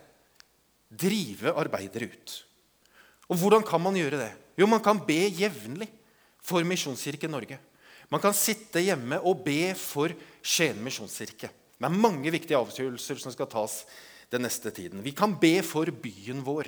Drive 0.90 1.52
arbeidere 1.52 2.08
ut. 2.10 2.36
Og 3.30 3.38
hvordan 3.38 3.64
kan 3.64 3.82
man 3.82 3.98
gjøre 4.00 4.18
det? 4.24 4.32
Jo, 4.58 4.68
man 4.68 4.82
kan 4.84 4.98
be 5.06 5.28
jevnlig 5.30 5.90
for 6.42 6.64
Misjonskirken 6.66 7.32
Norge. 7.32 7.60
Man 8.10 8.22
kan 8.24 8.34
sitte 8.34 8.82
hjemme 8.82 9.20
og 9.22 9.44
be 9.46 9.76
for 9.78 10.16
Skien 10.42 10.80
misjonskirke. 10.82 11.52
Det 11.80 11.88
er 11.88 11.96
mange 11.96 12.32
viktige 12.34 12.60
avgjørelser 12.60 13.22
som 13.24 13.32
skal 13.32 13.48
tas 13.52 13.82
den 14.34 14.44
neste 14.44 14.72
tiden. 14.76 15.00
Vi 15.06 15.14
kan 15.16 15.38
be 15.40 15.62
for 15.64 15.88
byen 16.04 16.44
vår. 16.46 16.68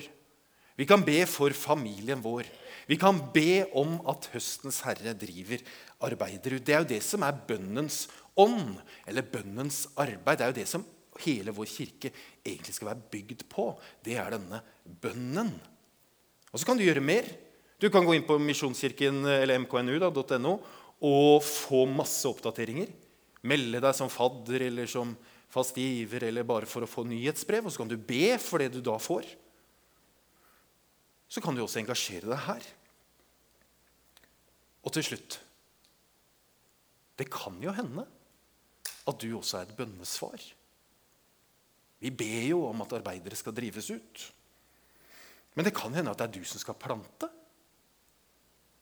Vi 0.79 0.87
kan 0.87 1.03
be 1.05 1.19
for 1.27 1.53
familien 1.53 2.23
vår. 2.23 2.47
Vi 2.87 2.97
kan 2.97 3.19
be 3.33 3.65
om 3.77 3.99
at 4.09 4.29
høstens 4.33 4.79
herre 4.85 5.13
driver 5.19 5.61
arbeider 6.07 6.55
ut. 6.55 6.63
Det 6.65 6.73
er 6.73 6.81
jo 6.81 6.91
det 6.93 7.01
som 7.05 7.25
er 7.27 7.37
bønnens 7.47 8.05
ånd, 8.39 8.79
eller 9.05 9.27
bønnens 9.27 9.83
arbeid. 9.99 10.39
Det 10.39 10.47
er 10.47 10.53
jo 10.53 10.59
det 10.61 10.69
som 10.71 10.87
hele 11.21 11.53
vår 11.53 11.69
kirke 11.69 12.13
egentlig 12.39 12.77
skal 12.77 12.93
være 12.93 13.11
bygd 13.11 13.45
på. 13.51 13.67
Det 14.01 14.15
er 14.17 14.31
denne 14.33 14.63
bønnen. 15.03 15.51
Og 16.51 16.59
så 16.59 16.67
kan 16.67 16.79
du 16.79 16.87
gjøre 16.87 17.03
mer. 17.03 17.27
Du 17.81 17.89
kan 17.91 18.07
gå 18.07 18.15
inn 18.15 18.25
på 18.27 18.39
misjonskirken 18.39 19.25
eller 19.25 19.59
mknu.no 19.59 20.55
og 21.01 21.43
få 21.43 21.85
masse 21.89 22.29
oppdateringer. 22.29 22.91
Melde 23.47 23.81
deg 23.81 23.95
som 23.97 24.11
fadder 24.11 24.67
eller 24.67 24.89
som 24.89 25.15
fast 25.51 25.77
giver 25.77 26.27
eller 26.27 26.45
bare 26.47 26.69
for 26.69 26.85
å 26.85 26.89
få 26.89 27.03
nyhetsbrev. 27.09 27.65
Og 27.65 27.73
så 27.73 27.81
kan 27.81 27.91
du 27.91 27.97
be 27.97 28.37
for 28.41 28.61
det 28.61 28.71
du 28.75 28.81
da 28.85 28.97
får. 29.01 29.27
Så 31.31 31.43
kan 31.43 31.55
du 31.55 31.63
også 31.63 31.81
engasjere 31.81 32.29
deg 32.29 32.45
her. 32.47 32.69
Og 34.81 34.93
til 34.95 35.05
slutt 35.05 35.37
Det 37.19 37.27
kan 37.29 37.59
jo 37.61 37.73
hende 37.75 38.01
at 39.05 39.17
du 39.21 39.27
også 39.37 39.59
er 39.59 39.67
et 39.67 39.77
bønnesvar. 39.77 40.41
Vi 42.01 42.09
ber 42.09 42.45
jo 42.47 42.63
om 42.65 42.81
at 42.81 42.95
arbeidere 42.97 43.37
skal 43.37 43.53
drives 43.53 43.91
ut. 43.93 44.23
Men 45.53 45.67
det 45.67 45.73
kan 45.75 45.93
hende 45.93 46.13
at 46.13 46.21
det 46.21 46.27
er 46.29 46.39
du 46.39 46.47
som 46.47 46.61
skal 46.61 46.79
plante. 46.81 47.29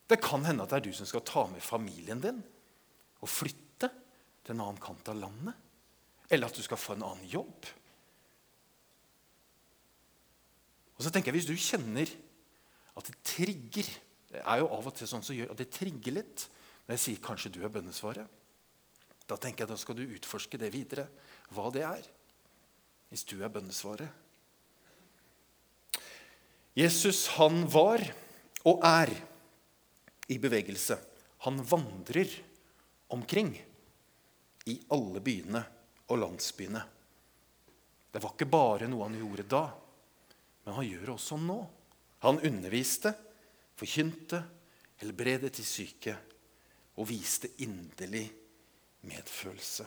Det 0.10 0.22
kan 0.24 0.45
hende 0.48 0.63
at 0.63 0.72
det 0.72 0.80
er 0.80 0.86
du 0.88 0.95
som 0.95 1.10
skal 1.10 1.26
ta 1.28 1.45
med 1.52 1.63
familien 1.63 2.22
din 2.24 2.39
og 3.19 3.28
flytte 3.28 3.68
til 4.49 4.57
en 4.57 4.65
annen 4.65 4.81
kant 4.81 5.12
av 5.12 5.19
landet. 5.19 5.53
Eller 6.29 6.49
at 6.49 6.57
du 6.57 6.65
skal 6.65 6.79
få 6.81 6.95
en 6.97 7.05
annen 7.05 7.29
jobb. 7.29 7.67
Og 10.97 11.05
så 11.05 11.12
tenker 11.13 11.31
jeg, 11.31 11.39
Hvis 11.39 11.49
du 11.49 11.55
kjenner 11.55 12.09
at 12.97 13.05
det 13.07 13.15
trigger 13.23 13.88
Det 14.29 14.41
er 14.43 14.59
jo 14.59 14.67
av 14.69 14.85
og 14.85 14.93
til 14.93 15.07
sånn 15.09 15.23
som 15.25 15.33
gjør 15.33 15.53
at 15.53 15.62
det 15.62 15.71
trigger 15.73 16.13
litt 16.19 16.43
når 16.85 16.93
jeg 16.93 17.01
sier 17.01 17.21
kanskje 17.21 17.49
du 17.53 17.63
er 17.65 17.71
bønnesvaret. 17.73 18.25
Da 19.25 19.38
tenker 19.38 19.63
jeg 19.63 19.71
da 19.71 19.77
skal 19.77 19.97
du 19.97 20.03
utforske 20.05 20.57
det 20.62 20.69
videre, 20.73 21.07
hva 21.53 21.69
det 21.73 21.81
er. 21.85 22.03
Hvis 23.09 23.25
du 23.29 23.39
er 23.41 23.49
bønnesvaret. 23.53 24.09
Jesus, 26.77 27.27
han 27.38 27.63
var 27.69 28.01
og 28.69 28.85
er 28.85 29.13
i 30.29 30.38
bevegelse. 30.41 30.97
Han 31.45 31.57
vandrer 31.65 32.29
omkring 33.13 33.55
i 34.69 34.77
alle 34.95 35.21
byene 35.23 35.62
og 36.10 36.21
landsbyene. 36.21 36.82
Det 38.10 38.21
var 38.21 38.34
ikke 38.34 38.49
bare 38.49 38.89
noe 38.89 39.05
han 39.05 39.17
gjorde 39.19 39.45
da, 39.49 39.65
men 40.65 40.77
han 40.77 40.88
gjør 40.88 41.05
det 41.05 41.13
også 41.15 41.38
nå. 41.41 41.60
Han 42.25 42.41
underviste, 42.45 43.13
forkynte, 43.79 44.41
helbredet 44.99 45.53
de 45.55 45.63
syke 45.63 46.15
og 46.99 47.08
viste 47.08 47.53
inderlig 47.63 48.25
medfølelse. 49.08 49.86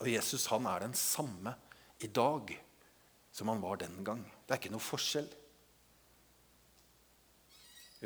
Og 0.00 0.08
Jesus 0.10 0.46
han 0.52 0.66
er 0.68 0.84
den 0.84 0.96
samme 0.96 1.54
i 2.00 2.08
dag 2.08 2.52
som 3.32 3.48
han 3.52 3.62
var 3.62 3.80
den 3.80 4.02
gang. 4.04 4.22
Det 4.44 4.54
er 4.54 4.60
ikke 4.60 4.72
noe 4.74 4.84
forskjell. 4.84 5.28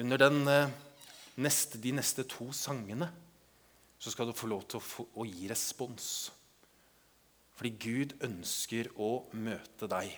Under 0.02 0.18
den, 0.18 0.48
eh, 0.48 0.70
neste, 1.36 1.78
de 1.78 1.92
neste 1.94 2.24
to 2.26 2.50
sangene 2.52 3.08
så 4.04 4.12
skal 4.12 4.28
du 4.28 4.36
få 4.36 4.50
lov 4.50 4.66
til 4.68 4.76
å, 4.76 4.84
få, 4.84 5.06
å 5.16 5.24
gi 5.24 5.46
respons. 5.48 6.06
Fordi 7.56 7.70
Gud 7.80 8.10
ønsker 8.26 8.90
å 9.00 9.24
møte 9.40 9.88
deg 9.88 10.12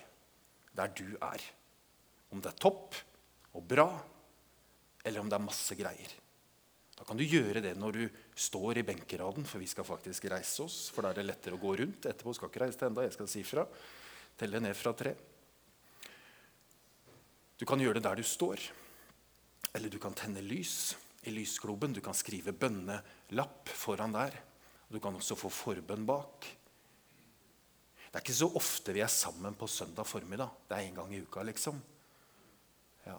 der 0.75 0.91
du 0.97 1.13
er. 1.23 1.45
Om 2.35 2.43
det 2.43 2.51
er 2.51 2.59
topp 2.65 2.97
og 3.55 3.63
bra, 3.63 3.87
eller 5.07 5.23
om 5.23 5.31
det 5.31 5.39
er 5.39 5.45
masse 5.45 5.77
greier. 5.79 6.17
Da 6.97 7.07
kan 7.07 7.15
du 7.15 7.23
gjøre 7.23 7.63
det 7.63 7.77
når 7.79 7.95
du 7.95 8.19
står 8.35 8.81
i 8.81 8.85
benkeraden, 8.89 9.47
for 9.47 9.63
vi 9.63 9.71
skal 9.71 9.87
faktisk 9.87 10.27
reise 10.33 10.65
oss. 10.65 10.81
For 10.91 11.05
da 11.05 11.13
er 11.13 11.21
det 11.21 11.27
lettere 11.29 11.55
å 11.55 11.63
gå 11.63 11.77
rundt 11.79 12.09
etterpå. 12.11 12.35
Skal 12.35 12.51
ikke 12.51 12.65
reise 12.65 12.81
til 12.81 12.91
enda, 12.91 13.07
jeg 13.07 13.15
skal 13.15 13.31
si 13.31 13.47
fra. 13.47 13.63
Telle 14.35 14.59
ned 14.67 14.75
fra 14.75 14.91
tre. 14.97 15.15
Du 17.55 17.63
kan 17.63 17.79
gjøre 17.79 18.01
det 18.01 18.09
der 18.09 18.19
du 18.19 18.27
står. 18.27 18.67
Eller 19.77 19.93
du 19.93 20.01
kan 20.01 20.17
tenne 20.17 20.43
lys 20.43 20.97
i 21.27 21.33
lysgloben. 21.35 21.93
Du 21.93 22.01
kan 22.03 22.15
skrive 22.17 22.53
bønnelapp 22.55 23.69
foran 23.75 24.15
der. 24.15 24.37
Du 24.87 24.99
kan 25.03 25.15
også 25.15 25.35
få 25.35 25.51
forbønn 25.51 26.05
bak. 26.07 26.47
Det 28.07 28.15
er 28.15 28.23
ikke 28.23 28.37
så 28.37 28.47
ofte 28.55 28.95
vi 28.95 29.03
er 29.03 29.11
sammen 29.11 29.57
på 29.59 29.67
søndag 29.67 30.07
formiddag. 30.07 30.53
Det 30.69 30.77
er 30.77 30.87
én 30.87 30.95
gang 30.95 31.11
i 31.13 31.19
uka, 31.21 31.43
liksom. 31.43 31.81
Ja. 33.05 33.17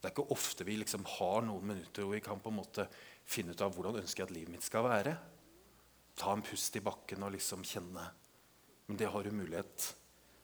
Det 0.00 0.08
er 0.08 0.14
ikke 0.14 0.34
ofte 0.34 0.66
vi 0.66 0.76
liksom 0.80 1.06
har 1.18 1.46
noen 1.46 1.70
minutter 1.70 2.04
hvor 2.04 2.16
vi 2.16 2.24
kan 2.24 2.42
på 2.42 2.50
en 2.50 2.58
måte 2.58 2.88
finne 3.30 3.54
ut 3.54 3.62
av 3.62 3.72
hvordan 3.76 4.00
ønsker 4.02 4.24
jeg 4.24 4.30
at 4.30 4.34
livet 4.34 4.54
mitt 4.56 4.66
skal 4.66 4.88
være. 4.88 5.14
Ta 6.18 6.34
en 6.34 6.44
pust 6.44 6.76
i 6.76 6.84
bakken 6.84 7.22
og 7.22 7.36
liksom 7.36 7.62
kjenne. 7.64 8.10
Men 8.88 8.98
det 8.98 9.08
har 9.12 9.22
du 9.22 9.30
mulighet 9.30 9.92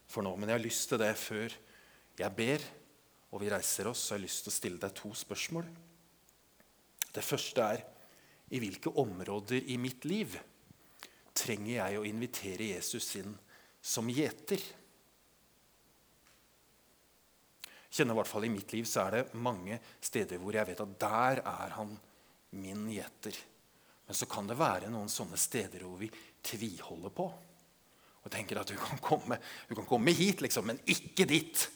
for 0.06 0.22
nå. 0.22 0.36
Men 0.38 0.52
jeg 0.52 0.60
har 0.60 0.66
lyst 0.68 0.88
til 0.92 1.02
det 1.02 1.12
før 1.18 1.58
jeg 2.16 2.36
ber 2.38 2.62
og 3.34 3.42
vi 3.42 3.50
reiser 3.50 3.90
oss. 3.90 4.06
Så 4.06 4.14
jeg 4.14 4.20
har 4.20 4.26
lyst 4.28 4.46
til 4.46 4.52
å 4.52 4.56
stille 4.56 4.82
deg 4.82 4.94
to 4.96 5.10
spørsmål. 5.12 5.66
Det 7.16 7.24
første 7.24 7.68
er 7.72 7.84
i 8.52 8.60
hvilke 8.62 8.92
områder 9.02 9.72
i 9.72 9.78
mitt 9.80 10.04
liv 10.06 10.36
trenger 11.36 11.72
jeg 11.80 11.98
å 11.98 12.06
invitere 12.06 12.72
Jesus 12.76 13.08
inn 13.18 13.32
som 13.82 14.08
gjeter? 14.12 14.60
kjenner 17.96 18.16
i 18.16 18.20
hvert 18.20 18.28
fall 18.30 18.46
I 18.46 18.52
mitt 18.52 18.72
liv 18.76 18.86
så 18.88 19.06
er 19.06 19.16
det 19.16 19.40
mange 19.40 19.78
steder 20.04 20.40
hvor 20.40 20.56
jeg 20.56 20.68
vet 20.68 20.82
at 20.84 20.96
der 21.00 21.42
er 21.42 21.74
han 21.78 21.94
min 22.56 22.86
gjeter. 22.92 23.36
Men 24.06 24.18
så 24.18 24.28
kan 24.30 24.48
det 24.48 24.58
være 24.58 24.90
noen 24.92 25.10
sånne 25.10 25.38
steder 25.40 25.82
hvor 25.84 25.98
vi 26.00 26.10
tviholder 26.46 27.14
på. 27.14 27.26
Og 28.26 28.32
tenker 28.32 28.60
at 28.60 28.70
du 28.70 28.76
kan 28.78 29.00
komme, 29.02 29.38
du 29.68 29.74
kan 29.78 29.88
komme 29.88 30.14
hit, 30.14 30.42
liksom, 30.42 30.66
men 30.68 30.80
ikke 30.90 31.26
dit. 31.30 31.66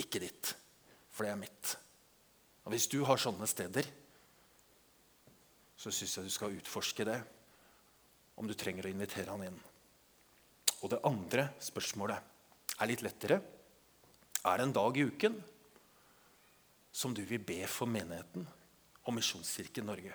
Ikke 0.00 0.20
dit. 0.22 0.52
For 1.12 1.24
det 1.24 1.34
er 1.34 1.40
mitt. 1.40 1.74
Og 2.64 2.74
Hvis 2.74 2.88
du 2.92 3.00
har 3.08 3.20
sånne 3.20 3.48
steder, 3.48 3.88
så 5.78 5.92
syns 5.94 6.16
jeg 6.18 6.26
du 6.26 6.34
skal 6.34 6.56
utforske 6.58 7.06
det. 7.06 7.18
Om 8.38 8.46
du 8.46 8.54
trenger 8.58 8.86
å 8.86 8.90
invitere 8.92 9.34
han 9.34 9.46
inn. 9.46 9.60
Og 10.82 10.92
det 10.92 11.02
andre 11.06 11.48
spørsmålet 11.62 12.78
er 12.78 12.90
litt 12.90 13.02
lettere. 13.02 13.40
Er 14.46 14.58
det 14.58 14.68
en 14.68 14.74
dag 14.74 14.98
i 14.98 15.06
uken 15.06 15.38
som 16.94 17.14
du 17.14 17.22
vil 17.26 17.42
be 17.42 17.60
for 17.70 17.90
menigheten 17.90 18.46
og 19.04 19.14
Misjonskirken 19.16 19.86
Norge? 19.90 20.14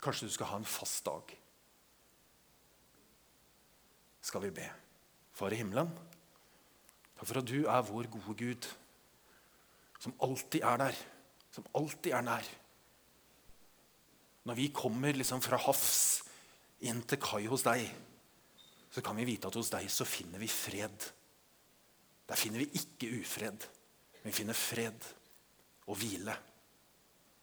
Kanskje 0.00 0.30
du 0.30 0.34
skal 0.34 0.52
ha 0.52 0.60
en 0.60 0.68
fast 0.68 1.02
dag? 1.06 1.34
Skal 4.22 4.46
vi 4.46 4.54
be. 4.60 4.68
Far 5.34 5.54
i 5.54 5.58
himmelen, 5.60 5.90
takk 7.16 7.28
for 7.28 7.40
at 7.40 7.48
du 7.48 7.62
er 7.64 7.84
vår 7.86 8.10
gode 8.12 8.34
Gud, 8.36 8.66
som 10.00 10.12
alltid 10.20 10.64
er 10.66 10.82
der, 10.82 10.98
som 11.54 11.66
alltid 11.76 12.12
er 12.16 12.26
nær. 12.26 12.50
Når 14.48 14.56
vi 14.56 14.70
kommer 14.72 15.16
liksom 15.16 15.42
fra 15.44 15.58
havs 15.60 16.22
inn 16.88 17.02
til 17.08 17.20
kai 17.20 17.44
hos 17.50 17.64
deg, 17.66 17.84
så 18.90 19.02
kan 19.04 19.18
vi 19.20 19.28
vite 19.28 19.50
at 19.50 19.56
hos 19.58 19.70
deg 19.72 19.88
så 19.92 20.06
finner 20.08 20.40
vi 20.40 20.48
fred. 20.50 21.04
Der 22.30 22.38
finner 22.38 22.62
vi 22.62 22.80
ikke 22.80 23.10
ufred, 23.20 23.66
men 24.20 24.30
vi 24.30 24.38
finner 24.40 24.56
fred 24.56 25.06
og 25.86 25.98
hvile. 26.00 26.34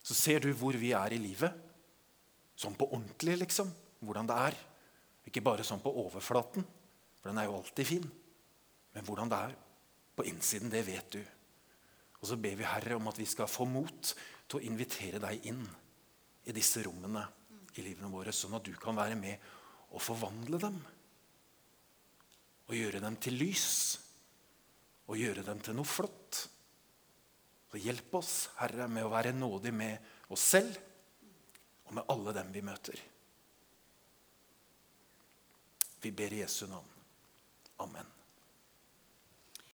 Så 0.04 0.16
ser 0.18 0.42
du 0.44 0.50
hvor 0.56 0.76
vi 0.80 0.94
er 0.96 1.14
i 1.14 1.22
livet. 1.22 1.54
Sånn 2.58 2.78
på 2.80 2.88
ordentlig, 2.90 3.38
liksom. 3.44 3.70
Hvordan 4.02 4.30
det 4.30 4.38
er. 4.48 4.60
Ikke 5.28 5.44
bare 5.44 5.66
sånn 5.68 5.84
på 5.84 5.92
overflaten, 6.06 6.64
for 7.20 7.30
den 7.30 7.42
er 7.42 7.50
jo 7.50 7.58
alltid 7.60 7.90
fin. 7.90 8.06
Men 8.96 9.06
hvordan 9.06 9.32
det 9.32 9.42
er 9.50 9.58
på 10.18 10.26
innsiden, 10.26 10.72
det 10.74 10.86
vet 10.88 11.12
du. 11.14 11.20
Og 12.18 12.30
så 12.32 12.38
ber 12.42 12.56
vi 12.58 12.66
Herre 12.66 12.96
om 12.98 13.12
at 13.12 13.20
vi 13.20 13.28
skal 13.30 13.52
få 13.52 13.68
mot 13.70 14.14
til 14.48 14.58
å 14.58 14.64
invitere 14.66 15.22
deg 15.22 15.46
inn 15.52 15.62
i 16.48 16.56
disse 16.56 16.84
rommene 16.86 17.24
i 17.78 17.84
livene 17.86 18.10
våre, 18.12 18.34
sånn 18.34 18.56
at 18.58 18.66
du 18.66 18.74
kan 18.80 18.98
være 18.98 19.18
med 19.20 19.48
og 19.94 20.02
forvandle 20.04 20.60
dem. 20.62 20.78
Og 22.68 22.76
gjøre 22.76 23.02
dem 23.04 23.18
til 23.24 23.38
lys. 23.40 23.70
Og 25.08 25.20
gjøre 25.22 25.46
dem 25.48 25.62
til 25.64 25.78
noe 25.78 25.88
flott. 25.88 26.42
Så 27.68 27.80
hjelp 27.84 28.18
oss, 28.20 28.34
Herre, 28.60 28.90
med 28.92 29.08
å 29.08 29.14
være 29.14 29.36
nådig 29.36 29.74
med 29.76 30.12
oss 30.34 30.50
selv 30.56 30.80
og 31.88 31.96
med 31.96 32.12
alle 32.12 32.36
dem 32.36 32.52
vi 32.56 32.66
møter. 32.68 33.00
Vi 36.04 36.12
ber 36.12 36.36
i 36.36 36.44
Jesu 36.44 36.66
navn. 36.68 36.94
Amen. 37.84 38.17